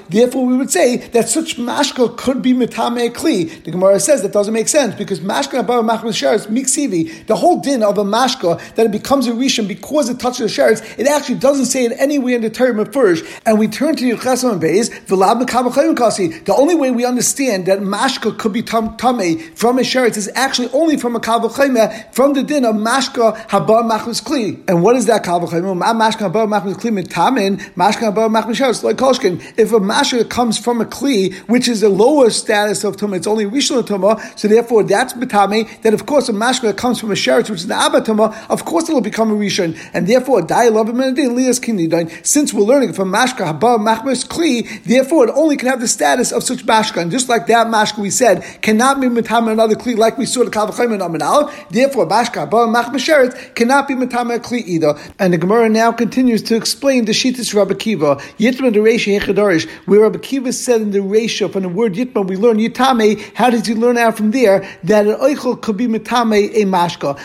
therefore 0.10 0.46
we 0.46 0.58
would 0.58 0.72
say 0.72 0.98
that 0.98 1.30
such 1.30 1.58
mashka 1.58 2.18
could 2.18 2.42
be 2.42 2.54
metame 2.54 3.10
kli. 3.12 3.64
The 3.64 3.72
Gemara 3.72 4.00
says 4.00 4.22
that 4.22 4.32
doesn't 4.32 4.54
make 4.54 4.68
sense 4.68 4.96
because 4.96 5.20
mashka 5.20 5.60
above 5.60 5.86
machmas 5.86 6.16
sheretz 6.20 6.48
miksivi. 6.48 7.26
The 7.28 7.36
whole 7.36 7.60
din 7.60 7.84
of 7.84 7.98
a 7.98 8.04
mashka 8.04 8.76
that 8.76 8.86
it 8.86 8.92
becomes 8.92 9.28
a 9.28 9.32
rishon 9.32 9.68
because 9.68 10.10
it 10.10 10.20
touches 10.20 10.56
the 10.56 10.62
sheretz, 10.62 11.00
it 11.00 11.08
actually 11.08 11.36
doesn't 11.36 11.66
say 11.66 11.86
it 11.86 11.94
anywhere 11.98 12.36
in 12.36 12.42
the 12.42 12.50
Torah 12.50 12.86
first. 12.92 13.26
And 13.46 13.60
we 13.60 13.68
turn 13.68 13.96
to 13.98 14.04
Yechesam 14.04 14.54
and 14.54 14.62
Beis 14.62 14.90
v'lab 15.08 15.96
kasi. 15.98 16.28
The 16.28 16.56
only 16.56 16.76
way 16.76 16.92
we 16.92 17.06
understand 17.06 17.66
that 17.66 17.80
mashka 17.80 18.38
could 18.38 18.54
be 18.54 18.62
tam, 18.62 18.98
tame 18.98 19.40
from 19.56 19.80
a 19.80 19.82
sheretz 19.82 20.18
is 20.18 20.30
actually 20.36 20.70
only 20.74 20.98
from 20.98 21.16
a 21.16 21.20
kavachayim 21.20 22.14
from 22.14 22.34
the 22.34 22.44
din 22.44 22.66
of 22.66 22.76
mashka 22.76 23.48
habar 23.48 23.90
machmas 23.90 24.22
kli. 24.24 24.64
And 24.68 24.84
what 24.84 24.96
is 24.96 25.06
that 25.08 25.24
kavachayim? 25.24 25.82
Mashka 25.82 26.32
habar 26.32 26.48
machmas 26.48 26.76
kli 26.76 27.04
mitamin 27.04 27.58
mashka 27.76 28.14
habar 28.14 28.30
machmas 28.30 28.56
sheretz 28.56 28.84
like 28.84 28.98
kolshkin. 28.98 29.41
If 29.58 29.72
a 29.74 29.80
mashka 29.80 30.30
comes 30.30 30.58
from 30.58 30.82
a 30.82 30.86
kli 30.86 31.34
which 31.48 31.68
is 31.68 31.84
a 31.84 31.90
lower 31.90 32.30
status 32.30 32.84
of 32.84 32.98
tumah, 32.98 33.18
it's 33.18 33.28
only 33.28 33.46
rishon 33.46 33.84
tumah, 33.84 34.38
so 34.38 34.48
therefore 34.48 34.84
that's 34.84 35.14
mitame. 35.14 35.82
Then 35.82 35.94
of 35.94 36.06
course 36.06 36.30
a 36.30 36.34
mashka 36.34 36.62
that 36.62 36.78
comes 36.78 37.00
from 37.00 37.12
a 37.12 37.16
sheretz 37.16 37.50
which 37.50 37.60
is 37.60 37.66
an 37.66 37.72
abba 37.72 38.02
tumah, 38.02 38.50
of 38.50 38.66
course 38.66 38.90
it'll 38.90 39.02
become 39.02 39.32
a 39.32 39.36
rishon, 39.36 39.78
and 39.94 40.08
therefore 40.08 40.40
a 40.40 40.44
dialovim 40.44 41.06
and 41.06 41.18
lias 41.36 41.60
kinidin. 41.60 42.26
Since 42.26 42.54
we're 42.54 42.64
learning 42.64 42.94
from 42.94 43.12
mashka 43.12 43.52
habar 43.52 43.80
machmas 43.80 44.28
kli, 44.28 44.84
therefore 44.84 45.28
it 45.28 45.34
only 45.36 45.58
can 45.58 45.68
have 45.68 45.82
the 45.82 45.88
status 45.88 46.32
of 46.32 46.44
such 46.44 46.66
mashka, 46.66 47.02
and 47.02 47.12
just 47.12 47.30
like 47.30 47.48
that 47.48 47.68
mashka 47.68 48.00
we 48.00 48.10
said 48.10 48.44
cannot 48.62 49.00
be 49.02 49.08
mitame 49.08 49.52
another 49.52 49.76
kli 49.76 49.98
like 49.98 50.18
we 50.18 50.26
saw 50.26 50.44
the 50.44 50.52
kavachayim 50.52 50.94
and 50.94 51.02
aminal. 51.02 51.52
Therefore 51.70 52.08
mashka 52.08 52.50
habar 52.50 52.68
machmas 52.74 53.06
sheretz 53.06 53.56
cannot 53.56 53.88
be 53.88 53.96
mitame 53.96 54.40
kli 54.40 54.66
either. 54.66 54.98
And 55.20 55.34
the 55.34 55.38
Gemara 55.38 55.70
now 55.70 55.92
continues 55.92 56.42
to 56.44 56.56
explain 56.56 57.06
the 57.06 57.12
Shittis 57.12 57.54
Rabbi 57.54 57.74
Kiva, 57.76 58.16
Yitma 58.38 58.72
Hechadarish, 59.34 59.70
where 59.86 60.02
Rabbi 60.02 60.20
Kiva 60.20 60.54
said 60.54 60.82
in 60.82 60.92
the 60.92 61.02
ratio 61.02 61.48
from 61.48 61.64
the 61.64 61.70
word 61.70 61.94
Yitma, 61.94 62.28
we 62.28 62.36
learn 62.36 62.58
Yitame. 62.58 63.20
How 63.36 63.50
does 63.50 63.66
he 63.66 63.74
learn 63.74 63.98
out 63.98 64.18
from 64.18 64.32
there 64.32 64.68
that 64.84 65.08
an 65.08 65.16
Eichel 65.16 65.62
could 65.62 65.78
be 65.78 65.88
Mitame 65.88 66.50
a 66.54 66.66
Mashka? 66.66 67.20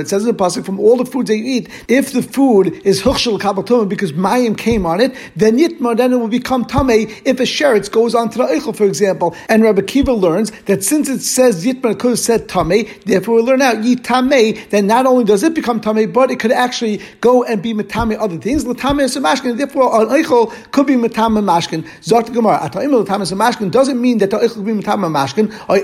It 0.00 0.08
says 0.08 0.24
in 0.24 0.28
the 0.28 0.34
Pasuk, 0.34 0.64
from 0.64 0.80
all 0.80 0.96
the 0.96 1.04
foods 1.04 1.28
they 1.28 1.36
eat, 1.36 1.68
if 1.88 2.12
the 2.12 2.22
food 2.22 2.80
is 2.84 3.02
Huchshel 3.02 3.40
Kabbalah 3.40 3.86
because 3.86 4.12
Mayim 4.12 4.56
came 4.56 4.86
on 4.86 5.00
it, 5.00 5.14
then 5.36 5.58
Yitma, 5.58 5.96
then 5.96 6.12
it 6.12 6.16
will 6.16 6.28
become 6.28 6.64
Tame 6.64 7.08
if 7.24 7.40
a 7.40 7.44
sheretz 7.44 7.90
goes 7.90 8.14
onto 8.14 8.38
the 8.38 8.44
Eichel, 8.44 8.74
for 8.74 8.84
example. 8.84 9.34
And 9.48 9.62
Rabbi 9.62 9.82
Kiva 9.82 10.12
learns 10.12 10.50
that 10.62 10.84
since 10.84 11.08
it 11.08 11.20
says 11.20 11.64
Yitma, 11.64 11.92
it 11.92 11.98
could 11.98 12.10
have 12.10 12.18
said 12.18 12.48
Tame, 12.48 12.88
therefore 13.04 13.36
we 13.36 13.42
learn 13.42 13.62
out 13.62 13.76
Yitame, 13.76 14.68
then 14.70 14.86
not 14.86 15.06
only 15.06 15.24
does 15.24 15.42
it 15.42 15.54
become 15.54 15.80
Tame, 15.80 16.10
but 16.12 16.30
it 16.30 16.40
could 16.40 16.52
actually 16.52 17.00
go 17.20 17.44
and 17.44 17.62
be 17.62 17.74
Matame 17.74 18.16
other 18.18 18.38
things. 18.38 18.64
Latame 18.64 19.02
is 19.02 19.16
a 19.16 19.20
mashkin, 19.20 19.56
therefore 19.60 20.00
an 20.00 20.08
Eichel 20.08 20.52
could 20.72 20.86
be 20.86 20.94
Matame 20.94 21.42
mashkin. 21.42 21.82
Zot 22.00 22.32
Gemara, 22.32 22.58
Atayim 22.58 23.00
a 23.00 23.34
mashkin 23.34 23.70
doesn't 23.70 24.00
mean 24.00 24.18
that 24.18 24.30
the 24.30 24.38
Eichel 24.38 24.54
could 24.54 24.66
be 24.66 24.72
Matame 24.72 25.10
mashkin, 25.10 25.52
or 25.68 25.76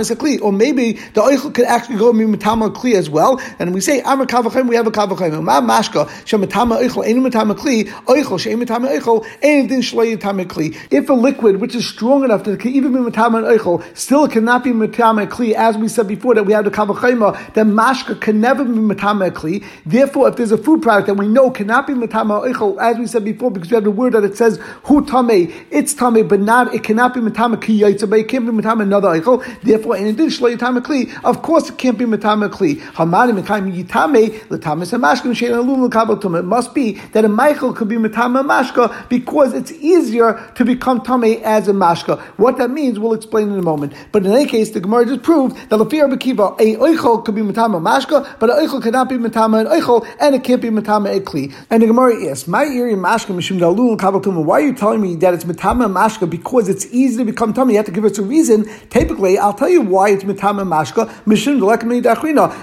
is 0.00 0.10
a 0.10 0.16
Kli. 0.16 0.40
Or 0.40 0.52
maybe 0.52 0.92
the 0.92 1.20
Eichel 1.20 1.52
could 1.52 1.66
actually 1.66 1.96
go 1.96 2.12
be 2.12 2.20
Matame 2.20 2.72
Kli 2.74 2.94
as 2.94 3.10
well. 3.10 3.40
And 3.58 3.74
we 3.74 3.80
say, 3.80 4.00
Amar 4.00 4.26
Kavachem, 4.26 4.68
we 4.68 4.76
have 4.76 4.86
a 4.86 4.90
Kavachem. 4.90 5.42
Ma 5.42 5.60
mashka, 5.60 6.06
Shematame 6.24 6.80
Eichel, 6.80 7.04
Eino 7.04 7.28
Matame 7.28 7.54
Kli, 7.54 7.88
Eichel, 7.88 8.38
Shem 8.38 8.60
Matame 8.60 8.98
Eichel, 8.98 9.26
Ein 9.42 9.66
Din 9.66 9.80
Shloi 9.80 10.16
Matame 10.16 10.44
Kli. 10.46 10.76
If 10.90 11.08
a 11.10 11.14
liquid 11.14 11.60
which 11.60 11.74
is 11.74 11.86
strong 11.86 12.24
enough 12.24 12.44
that 12.44 12.52
it 12.52 12.60
can 12.60 12.72
even 12.72 12.92
be 12.92 12.98
Matame 12.98 13.58
Eichel, 13.58 13.84
still 13.96 14.28
cannot 14.28 14.64
be 14.64 14.70
Matame 14.70 15.26
Kli, 15.28 15.52
as 15.52 15.76
we 15.76 15.88
said 15.88 16.06
before 16.06 16.34
that 16.34 16.44
we 16.44 16.52
have 16.52 16.64
the 16.64 16.70
Kavachema, 16.70 17.54
then 17.54 17.72
mashka 17.72 18.20
can 18.20 18.40
never 18.40 18.64
be 18.64 18.70
Matame 18.70 19.30
Kli. 19.30 19.64
Therefore, 19.84 20.28
if 20.28 20.36
there's 20.36 20.52
a 20.52 20.58
food 20.58 20.82
product 20.82 21.08
that 21.08 21.14
we 21.14 21.26
know 21.26 21.50
cannot 21.50 21.86
be 21.86 21.94
Matame 21.94 22.52
Eichel, 22.52 22.78
as 22.80 22.98
we 23.00 23.06
said 23.06 23.24
before, 23.24 23.50
because 23.50 23.70
we 23.70 23.74
have 23.74 23.84
the 23.84 23.90
word 23.90 24.12
that 24.14 24.24
it 24.24 24.36
says 24.36 24.58
Hu 24.84 25.04
Tame, 25.04 25.52
it's 25.70 25.94
Tame, 25.94 26.26
but 26.26 26.40
not, 26.40 26.74
it 26.74 26.84
cannot 26.84 27.14
be 27.14 27.20
Matame 27.20 27.60
Ki 27.60 27.80
but 27.80 28.18
it 28.18 28.28
can't 28.28 28.46
be 28.46 28.52
Matame 28.52 28.82
another 28.82 29.08
Eichel. 29.08 29.62
Therefore, 29.62 29.96
in 29.96 30.06
addition, 30.06 30.44
Shloi 30.44 30.56
Kli, 30.56 31.24
of 31.24 31.42
course 31.42 31.70
it 31.70 31.78
can't 31.78 31.98
be 31.98 32.04
Matame 32.04 32.48
Kli. 32.48 32.80
Hamani 32.92 33.40
Mekayim 33.40 33.74
Yitame, 33.74 34.38
Latame 34.48 34.84
Samashkin, 34.84 35.32
Shein 35.32 35.56
Alum. 35.56 35.90
It 36.36 36.44
must 36.44 36.74
be 36.74 36.92
that 37.12 37.24
a 37.24 37.28
Michael 37.28 37.72
could 37.72 37.88
be 37.88 37.96
Matame 37.96 38.42
Mashka 38.44 39.08
because 39.08 39.54
it's 39.54 39.72
easier 39.72 40.52
to 40.54 40.64
become 40.64 41.00
Tame 41.02 41.40
as 41.44 41.68
a 41.68 41.72
Mashka. 41.72 42.20
What 42.36 42.58
that 42.58 42.70
means, 42.70 42.98
we'll 42.98 43.12
explain 43.14 43.50
in 43.50 43.58
a 43.58 43.62
moment. 43.62 43.92
But 44.12 44.24
in 44.24 44.32
any 44.32 44.46
case, 44.46 44.70
the 44.70 44.80
Gemara 44.80 45.06
just 45.06 45.22
proved 45.22 45.56
that 45.70 45.78
Lafir 45.78 46.12
Bekiva, 46.12 46.58
a 46.60 46.76
Eichel 46.76 47.24
could 47.24 47.34
be 47.34 47.42
Matame 47.42 47.80
Mashka, 47.80 48.38
but 48.38 48.50
an 48.50 48.66
Eichel 48.66 48.82
cannot 48.82 49.08
be 49.08 49.16
Matame 49.16 49.60
an 49.60 49.66
Eichel, 49.66 50.06
and 50.20 50.34
it 50.34 50.44
can't 50.44 50.62
be 50.62 50.68
Matame 50.68 51.16
a 51.16 51.20
Kli. 51.20 51.52
And 51.70 51.82
the 51.82 51.86
Gemara 51.86 52.30
asks, 52.30 52.46
My 52.46 52.64
area 52.64 52.89
Why 52.96 54.60
are 54.60 54.60
you 54.60 54.74
telling 54.74 55.00
me 55.00 55.16
that 55.16 55.34
it's 55.34 55.44
Matame 55.44 55.92
Mashka 55.92 56.28
because 56.28 56.68
it's 56.68 56.86
easy 56.92 57.18
to 57.18 57.24
become 57.24 57.52
tummy. 57.52 57.74
You 57.74 57.78
have 57.78 57.86
to 57.86 57.92
give 57.92 58.04
us 58.04 58.18
a 58.18 58.22
reason. 58.22 58.64
Typically, 58.88 59.38
I'll 59.38 59.54
tell 59.54 59.68
you 59.68 59.80
why 59.82 60.10
it's 60.10 60.24
Matame 60.24 60.64
Mashka. 60.66 61.08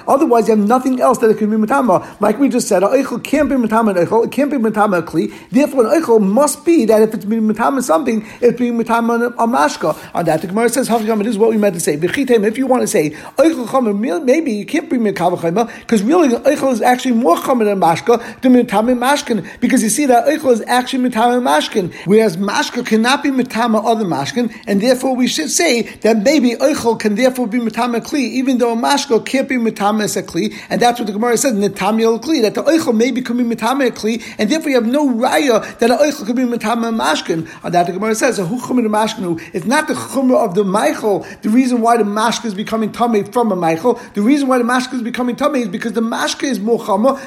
Otherwise, 0.07 0.47
you 0.47 0.55
have 0.55 0.67
nothing 0.67 0.99
else 0.99 1.17
that 1.19 1.29
it 1.29 1.37
can 1.37 1.49
be 1.49 1.55
Matame. 1.55 2.05
Like 2.19 2.39
we 2.39 2.49
just 2.49 2.67
said, 2.67 2.83
Eichel 2.83 3.23
can't 3.23 3.49
be 3.49 3.55
Eichel, 3.55 4.25
it 4.25 4.31
can't 4.31 4.51
be 4.51 4.57
Matame 4.57 4.97
a 4.97 5.01
Kli. 5.01 5.33
Therefore, 5.49 5.87
an 5.87 6.01
Eichel 6.01 6.21
must 6.21 6.65
be 6.65 6.85
that 6.85 7.01
if 7.01 7.13
it's 7.13 7.25
being 7.25 7.47
Matame 7.47 7.81
something, 7.83 8.25
it's 8.41 8.57
being 8.57 8.77
Matame 8.77 9.27
a 9.27 9.47
Mashka. 9.47 9.95
On 10.13 10.25
that, 10.25 10.41
the 10.41 10.47
Gemara 10.47 10.69
says, 10.69 10.87
this 10.87 11.27
is 11.27 11.37
what 11.37 11.49
we 11.49 11.57
meant 11.57 11.75
to 11.75 11.79
say. 11.79 11.93
If 11.95 12.57
you 12.57 12.67
want 12.67 12.81
to 12.81 12.87
say, 12.87 13.15
maybe 13.37 14.51
you 14.51 14.65
can't 14.65 14.89
bring 14.89 15.03
me 15.03 15.09
a 15.11 15.13
because 15.13 16.03
really 16.03 16.29
Eichel 16.29 16.71
is 16.71 16.81
actually 16.81 17.13
more 17.13 17.39
common 17.39 17.67
than 17.67 17.79
Mashka 17.79 18.41
than 18.41 18.53
Mitame 18.53 18.97
Mashkin 18.97 19.47
because 19.59 19.83
you 19.83 19.89
see 19.89 20.06
that 20.07 20.25
Eichel 20.25 20.51
is 20.51 20.63
actually 20.67 21.09
Mitame 21.09 21.41
Mashkin, 21.41 21.93
whereas 22.05 22.37
Mashka 22.37 22.85
cannot 22.85 23.23
be 23.23 23.29
Mitame 23.29 23.81
other 23.83 24.05
Mashkin, 24.05 24.53
and 24.65 24.81
therefore 24.81 25.15
we 25.15 25.27
should 25.27 25.49
say 25.49 25.83
that 25.97 26.17
maybe 26.17 26.55
Eichel 26.55 26.99
can 26.99 27.15
therefore 27.15 27.47
be 27.47 27.59
Mitame 27.59 27.99
Kli, 28.01 28.19
even 28.19 28.57
though 28.57 28.75
Mashka 28.75 29.25
can't 29.25 29.47
be 29.47 29.55
Mitame 29.55 30.03
as 30.03 30.15
a 30.17 30.23
Kli, 30.23 30.53
and 30.69 30.81
that's 30.81 30.99
what 30.99 31.07
the 31.07 31.13
Gemara 31.13 31.37
says, 31.37 31.53
Nitamil 31.53 32.21
Kli, 32.21 32.41
that 32.41 32.55
the 32.55 32.63
Eichel 32.63 32.95
maybe 32.95 33.21
can 33.21 33.37
be 33.37 33.43
Mitame 33.43 33.91
Kli, 33.91 34.23
and 34.37 34.49
therefore 34.49 34.69
you 34.69 34.75
have 34.75 34.85
no 34.85 35.07
raya 35.09 35.61
that 35.79 35.91
an 35.91 35.97
Eichel 35.97 36.25
can 36.25 36.35
be 36.35 36.43
Mitame 36.43 36.91
Mashkin. 36.95 37.47
And 37.63 37.73
that 37.73 37.87
the 37.87 37.93
Gemara 37.93 38.15
says? 38.15 38.39
It's 38.39 39.65
not 39.65 39.87
the 39.87 39.93
Chumrah 39.93 40.45
of 40.45 40.55
the 40.55 40.63
Michael, 40.63 41.25
the 41.41 41.49
reason 41.49 41.81
why 41.81 41.97
the 41.97 42.03
Mashka 42.03 42.45
is 42.45 42.53
becoming 42.53 42.91
Tame 42.91 43.25
from 43.25 43.51
a 43.51 43.55
Michael. 43.55 43.99
The 44.13 44.21
reason 44.21 44.47
why 44.47 44.57
the 44.57 44.63
Mashka 44.63 44.93
is 44.95 45.01
becoming 45.01 45.35
Tame 45.35 45.55
is 45.55 45.67
because 45.67 45.93
the 45.93 46.01
Mashka 46.01 46.43
is 46.43 46.59
more 46.59 46.79
Chama, 46.79 47.17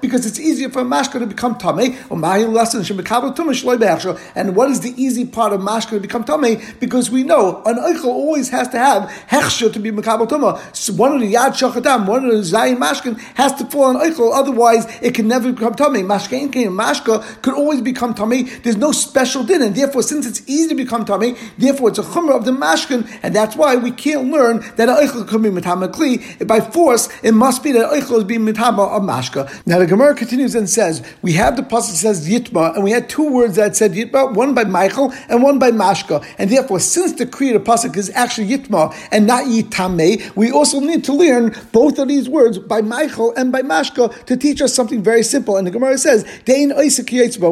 because 0.00 0.26
it's 0.26 0.38
easier 0.40 0.68
for 0.68 0.80
a 0.80 0.84
Mashka 0.96 1.18
to 1.18 1.26
become 1.26 1.58
Tame, 1.58 1.94
or 2.08 2.16
Mahil 2.16 2.52
Lesson, 2.52 2.80
Shemekabal 2.80 3.36
Tuma, 3.36 3.52
Shloi 3.52 4.32
And 4.34 4.56
what 4.56 4.70
is 4.70 4.80
the 4.80 4.94
easy 5.00 5.26
part 5.26 5.52
of 5.52 5.60
Mashka 5.60 5.90
to 5.90 6.00
become 6.00 6.24
Tame? 6.24 6.60
Because 6.80 7.10
we 7.10 7.22
know 7.22 7.62
an 7.66 7.76
Eichel 7.76 8.06
always 8.06 8.48
has 8.48 8.68
to 8.68 8.78
have 8.78 9.02
Hechsha 9.28 9.72
to 9.72 9.78
be 9.78 9.90
Mekabal 9.90 10.26
Tuma. 10.28 10.74
So 10.74 10.94
one 10.94 11.12
of 11.12 11.20
the 11.20 11.34
Yad 11.34 11.50
Shachatam, 11.50 12.06
one 12.06 12.24
of 12.24 12.32
the 12.32 12.38
Zayin 12.38 12.78
Mashkin 12.78 13.18
has 13.34 13.52
to 13.54 13.66
fall 13.66 13.84
on 13.84 13.96
Eichel, 13.96 14.32
otherwise 14.32 14.86
it 15.02 15.14
can 15.14 15.28
never 15.28 15.52
become 15.52 15.74
Tame. 15.74 16.06
Mashka 16.06 16.40
and 16.40 16.52
Mashka 16.52 17.42
could 17.42 17.54
always 17.54 17.82
become 17.82 18.14
Tame. 18.14 18.48
There's 18.62 18.76
no 18.76 18.92
special 18.92 19.44
din, 19.44 19.60
and 19.60 19.74
therefore, 19.74 20.02
since 20.02 20.26
it's 20.26 20.48
easy 20.48 20.68
to 20.68 20.74
become 20.74 21.04
Tame, 21.04 21.36
therefore 21.58 21.90
it's 21.90 21.98
a 21.98 22.02
Chumrah 22.02 22.36
of 22.36 22.44
the 22.44 22.52
Mashkin, 22.52 23.06
and 23.22 23.34
that's 23.34 23.54
why 23.56 23.76
we 23.76 23.90
can't 23.90 24.30
learn 24.30 24.64
that 24.76 24.88
an 24.88 24.96
Eichel 24.96 25.28
could 25.28 25.42
be 25.42 25.50
Metama 25.50 25.88
Kli. 25.88 26.46
By 26.46 26.60
force, 26.60 27.08
it 27.22 27.32
must 27.32 27.62
be 27.62 27.72
that 27.72 27.90
Eichel 27.90 28.18
is 28.18 28.24
being 28.24 28.46
Metama 28.46 28.96
of 28.96 29.02
Mashka. 29.02 29.66
Now 29.66 29.78
the 29.78 29.86
Gemara 29.86 30.14
continues 30.14 30.54
and 30.54 30.70
says, 30.70 30.85
says 30.86 31.02
we 31.22 31.32
have 31.32 31.56
the 31.56 31.62
pasuk 31.62 31.94
says 31.94 32.28
Yitma, 32.28 32.74
and 32.74 32.84
we 32.84 32.90
had 32.90 33.08
two 33.08 33.30
words 33.30 33.56
that 33.56 33.76
said 33.76 33.92
Yitma, 33.92 34.34
one 34.34 34.54
by 34.54 34.64
Michael 34.64 35.12
and 35.28 35.42
one 35.42 35.58
by 35.58 35.70
Mashka, 35.70 36.24
and 36.38 36.50
therefore, 36.50 36.80
since 36.80 37.12
the 37.14 37.26
creator 37.26 37.60
pasuk 37.60 37.96
is 37.96 38.10
actually 38.14 38.48
Yitma 38.48 38.94
and 39.10 39.26
not 39.26 39.44
Yitame, 39.44 40.34
we 40.36 40.50
also 40.50 40.80
need 40.80 41.04
to 41.04 41.12
learn 41.12 41.54
both 41.72 41.98
of 41.98 42.08
these 42.08 42.28
words 42.28 42.58
by 42.58 42.80
Michael 42.80 43.34
and 43.36 43.50
by 43.50 43.62
Mashka 43.62 44.24
to 44.26 44.36
teach 44.36 44.60
us 44.62 44.74
something 44.74 45.02
very 45.02 45.22
simple. 45.22 45.56
And 45.56 45.66
the 45.66 45.70
Gemara 45.70 45.98
says, 45.98 46.24
Dein 46.44 46.70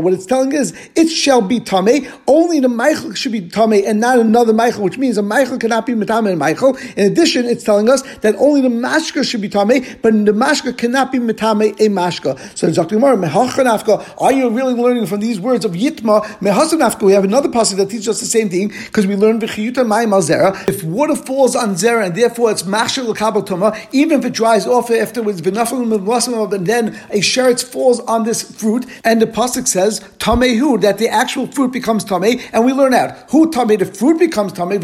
What 0.02 0.12
it's 0.12 0.26
telling 0.26 0.52
is, 0.52 0.72
it 0.94 1.08
shall 1.08 1.40
be 1.40 1.60
Tame. 1.60 2.06
Only 2.26 2.60
the 2.60 2.68
Michael 2.68 3.14
should 3.14 3.32
be 3.32 3.48
Tame 3.48 3.82
and 3.84 4.00
not 4.00 4.18
another 4.18 4.52
Michael, 4.52 4.84
which 4.84 4.98
means 4.98 5.18
a 5.18 5.22
Michael 5.22 5.58
cannot 5.58 5.86
be 5.86 5.94
Matame 5.94 6.30
and 6.30 6.38
Michael. 6.38 6.76
In 6.96 7.10
addition, 7.10 7.46
it's 7.46 7.64
telling 7.64 7.88
us 7.88 8.02
that 8.18 8.34
only 8.36 8.60
the 8.60 8.68
Mashka 8.68 9.28
should 9.28 9.40
be 9.40 9.48
Tame, 9.48 9.84
but 10.02 10.12
the 10.12 10.32
Mashka 10.32 10.76
cannot 10.76 11.10
be 11.10 11.18
Matame 11.18 11.72
a 11.80 11.88
Mashka. 11.88 12.38
So 12.56 12.66
it's 12.66 12.76
Dr. 12.76 12.98
Gemara, 13.28 14.04
are 14.18 14.32
you 14.32 14.50
really 14.50 14.74
learning 14.74 15.06
from 15.06 15.20
these 15.20 15.40
words 15.40 15.64
of 15.64 15.72
Yitma? 15.72 16.22
Mehasanafka, 16.40 17.02
we 17.02 17.12
have 17.12 17.24
another 17.24 17.48
passage 17.48 17.78
that 17.78 17.90
teaches 17.90 18.08
us 18.08 18.20
the 18.20 18.26
same 18.26 18.48
thing, 18.48 18.68
because 18.68 19.06
we 19.06 19.16
learn 19.16 19.40
V'chiyuta 19.40 19.84
Mayim 19.84 20.12
al 20.12 20.22
Zera. 20.22 20.68
If 20.68 20.82
water 20.84 21.16
falls 21.16 21.54
on 21.56 21.74
Zera, 21.74 22.06
and 22.06 22.14
therefore 22.14 22.50
it's 22.50 22.62
Mashal 22.62 23.08
L'kabel 23.08 23.42
Tuma, 23.42 23.74
even 23.92 24.20
if 24.20 24.24
it 24.26 24.32
dries 24.32 24.66
off 24.66 24.90
afterwards, 24.90 25.40
and 25.44 26.66
then 26.66 26.88
a 27.10 27.20
sheretz 27.20 27.62
falls 27.64 28.00
on 28.00 28.24
this 28.24 28.42
fruit, 28.42 28.86
and 29.04 29.22
the 29.22 29.26
pasuk 29.26 29.66
says 29.66 30.00
tamehu 30.18 30.80
that 30.80 30.98
the 30.98 31.08
actual 31.08 31.46
fruit 31.46 31.72
becomes 31.72 32.02
tame, 32.04 32.40
and 32.52 32.64
we 32.64 32.72
learn 32.72 32.92
out 32.92 33.30
who 33.30 33.50
tame 33.50 33.76
the 33.78 33.86
fruit 33.86 34.18
becomes 34.18 34.52
tame, 34.52 34.80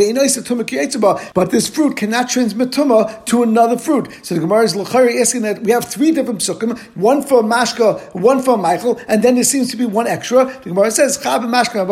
but 1.34 1.50
this 1.50 1.68
fruit 1.68 1.96
cannot 1.96 2.28
transmit 2.28 2.70
tuma 2.70 3.24
to 3.24 3.42
another 3.42 3.76
fruit. 3.76 4.08
So 4.22 4.34
the 4.34 4.40
Gemara 4.40 4.64
is 4.64 4.76
asking 4.76 5.42
that 5.42 5.62
we 5.62 5.72
have 5.72 5.84
three 5.84 6.12
different 6.12 6.40
psukim, 6.40 6.78
one 6.96 7.22
for 7.22 7.42
mashka, 7.42 8.00
one 8.14 8.29
for 8.38 8.56
Michael, 8.56 9.00
and 9.08 9.22
then 9.22 9.34
there 9.34 9.44
seems 9.44 9.70
to 9.70 9.76
be 9.76 9.86
one 9.86 10.06
extra. 10.06 10.44
The 10.44 10.70
Gemara 10.70 10.90
says 10.90 11.18
chab 11.18 11.42
mashka 11.42 11.86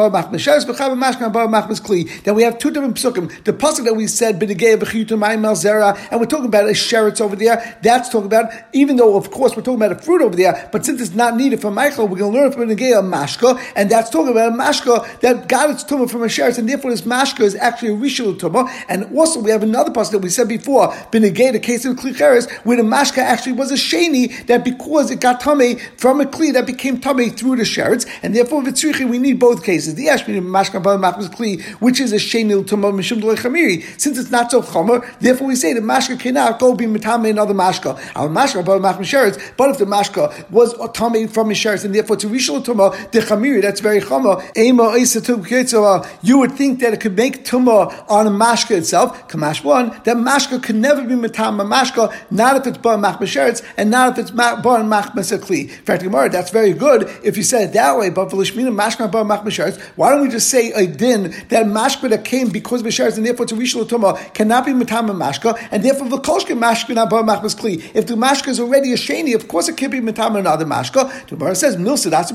kli. 1.80 2.22
Then 2.22 2.34
we 2.34 2.42
have 2.42 2.58
two 2.58 2.70
different 2.70 2.96
psukim. 2.96 3.44
The 3.44 3.52
pasuk 3.52 3.84
that 3.84 3.94
we 3.94 4.06
said 4.06 4.40
and 4.40 6.20
we're 6.20 6.26
talking 6.26 6.46
about 6.46 6.64
a 6.64 6.72
sheretz 6.72 7.20
over 7.20 7.36
there. 7.36 7.78
That's 7.82 8.08
talking 8.08 8.26
about 8.26 8.52
even 8.72 8.96
though 8.96 9.16
of 9.16 9.30
course 9.30 9.56
we're 9.56 9.62
talking 9.62 9.82
about 9.82 9.92
a 9.92 10.02
fruit 10.02 10.22
over 10.22 10.36
there, 10.36 10.68
but 10.72 10.84
since 10.84 11.00
it's 11.00 11.14
not 11.14 11.36
needed 11.36 11.60
for 11.60 11.70
Michael, 11.70 12.06
we're 12.06 12.18
going 12.18 12.32
to 12.32 12.38
learn 12.38 12.52
from 12.52 12.68
Negea 12.68 13.02
mashka, 13.02 13.60
and 13.74 13.90
that's 13.90 14.10
talking 14.10 14.30
about 14.30 14.52
a 14.52 14.56
mashka 14.56 15.20
that 15.20 15.48
got 15.48 15.70
its 15.70 15.84
tumah 15.84 16.10
from 16.10 16.22
a 16.22 16.26
sheretz, 16.26 16.58
and 16.58 16.68
therefore 16.68 16.90
this 16.90 17.02
mashka 17.02 17.40
is 17.40 17.54
actually 17.56 17.88
a 17.90 17.96
rishul 17.96 18.38
tumah. 18.38 18.68
And 18.88 19.16
also 19.16 19.40
we 19.40 19.50
have 19.50 19.62
another 19.62 19.90
pasuk 19.90 20.12
that 20.12 20.18
we 20.20 20.30
said 20.30 20.48
before, 20.48 20.88
Benegay, 21.12 21.52
the 21.52 21.60
case 21.60 21.84
of 21.84 21.96
klicheres, 21.96 22.50
where 22.64 22.76
the 22.76 22.82
mashka 22.82 23.18
actually 23.18 23.52
was 23.52 23.70
a 23.70 23.74
sheni 23.74 24.46
that 24.46 24.64
because 24.64 25.10
it 25.10 25.20
got 25.20 25.40
tummy 25.40 25.76
from 25.96 26.20
a 26.20 26.26
kli 26.30 26.52
that 26.52 26.66
became 26.66 27.00
tummy 27.00 27.30
through 27.30 27.56
the 27.56 27.62
sheretz, 27.62 28.06
and 28.22 28.34
therefore 28.34 28.62
vitzrichi 28.62 29.08
we 29.08 29.18
need 29.18 29.38
both 29.38 29.64
cases. 29.64 29.94
The 29.94 30.06
ashmi 30.06 30.40
mashka 30.40 30.82
machmas 30.82 31.28
kli, 31.28 31.62
which 31.80 32.00
is 32.00 32.12
a 32.12 32.16
sheni 32.16 32.64
tumah 32.64 32.92
mishum 32.92 33.20
chamiri. 33.20 33.84
Since 34.00 34.18
it's 34.18 34.30
not 34.30 34.50
so 34.50 34.62
chomer, 34.62 35.04
therefore 35.20 35.48
we 35.48 35.56
say 35.56 35.72
the 35.72 35.80
mashka 35.80 36.18
cannot 36.18 36.58
go 36.58 36.74
be 36.74 36.86
mitame 36.86 37.30
another 37.30 37.54
mashka. 37.54 37.98
Our 38.16 38.28
mashka 38.28 38.64
machmas 38.64 39.54
but 39.56 39.70
if 39.70 39.78
the 39.78 39.84
mashka 39.84 40.50
was 40.50 40.74
tummy 40.92 41.26
from 41.26 41.50
a 41.50 41.54
sheretz, 41.54 41.84
and 41.84 41.94
therefore 41.94 42.16
to 42.16 42.28
rishul 42.28 42.64
tumah 42.64 43.10
the 43.10 43.60
that's 43.60 43.80
very 43.80 44.00
chomer. 44.00 44.42
Ema 44.56 44.88
uh, 44.88 46.08
you 46.22 46.38
would 46.38 46.52
think 46.52 46.80
that 46.80 46.92
it 46.92 47.00
could 47.00 47.16
make 47.16 47.44
tumah 47.44 48.04
on 48.08 48.26
a 48.26 48.30
mashka 48.30 48.76
itself. 48.76 49.28
Kamash 49.28 49.64
one 49.64 49.90
that 50.04 50.16
mashka 50.16 50.62
could 50.62 50.76
never 50.76 51.02
be 51.04 51.14
mitame 51.14 51.66
mashka, 51.68 52.14
not 52.30 52.56
if 52.56 52.66
it's 52.66 52.78
bar 52.78 52.96
machmas 52.96 53.64
and 53.76 53.90
not 53.90 54.12
if 54.12 54.18
it's 54.18 54.30
bar 54.30 54.56
machmas 54.62 55.36
kli. 55.38 55.68
In 55.68 55.84
fact, 55.84 56.02
that's 56.26 56.50
very 56.50 56.72
good 56.72 57.02
if 57.22 57.36
you 57.36 57.42
said 57.42 57.68
it 57.68 57.72
that 57.74 57.98
way. 57.98 58.08
But 58.08 58.30
for 58.30 58.38
lishmina 58.38 58.74
mashka 58.74 59.10
bar 59.10 59.24
machmas 59.24 59.78
why 59.96 60.10
don't 60.10 60.22
we 60.22 60.28
just 60.28 60.48
say 60.48 60.72
a 60.72 60.86
din 60.86 61.34
that 61.50 61.66
mashka 61.66 62.08
that 62.08 62.24
came 62.24 62.48
because 62.48 62.82
sheretz 62.82 63.18
and 63.18 63.26
therefore 63.26 63.46
to 63.46 63.54
rishul 63.54 63.84
tumah 63.84 64.32
cannot 64.32 64.64
be 64.64 64.72
mitame 64.72 65.10
mashka, 65.10 65.58
and 65.70 65.84
therefore 65.84 66.08
the 66.08 66.16
kolshke 66.16 66.58
mashka 66.58 66.94
bar 67.10 67.22
kli. 67.22 67.90
If 67.94 68.06
the 68.06 68.14
mashka 68.14 68.48
is 68.48 68.58
already 68.58 68.92
a 68.92 68.96
sheni, 68.96 69.34
of 69.34 69.48
course 69.48 69.68
it 69.68 69.76
can 69.76 69.90
be 69.90 70.00
mitame 70.00 70.38
another 70.38 70.64
mashka. 70.64 71.28
The 71.28 71.36
Gemara 71.36 71.54
says 71.54 71.76
milsa 71.76 72.10
that's 72.10 72.32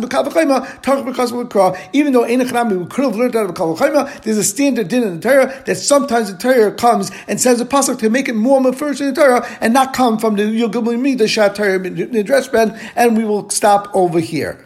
even 1.94 2.14
though 2.14 2.24
we 2.24 2.86
could 2.88 3.06
have 3.06 3.16
learned 3.16 3.36
out 3.36 3.50
of 3.50 3.56
Kavachayma, 3.56 4.22
there's 4.24 4.38
a 4.38 4.44
standard 4.44 4.88
din 4.88 5.04
in 5.04 5.20
the 5.20 5.30
Torah 5.30 5.64
that 5.66 5.76
sometimes 5.76 6.32
the 6.32 6.38
Torah 6.38 6.72
comes 6.74 7.12
and 7.28 7.40
says 7.40 7.62
a 7.62 7.66
pasuk 7.66 8.00
to 8.00 8.10
make 8.10 8.28
it 8.28 8.36
more 8.36 8.74
first 8.74 9.02
in 9.02 9.14
the 9.14 9.22
Torah 9.22 9.48
and 9.62 9.74
not 9.74 9.94
come 9.94 10.18
from 10.18 10.36
the 10.36 10.44
Yogim 10.44 10.84
Midah 10.84 11.28
Shat 11.28 11.56
Torah 11.56 11.80
Ben, 11.80 12.80
and 12.96 13.18
we 13.18 13.26
will 13.26 13.50
stop 13.74 13.90
over 13.96 14.20
here. 14.20 14.64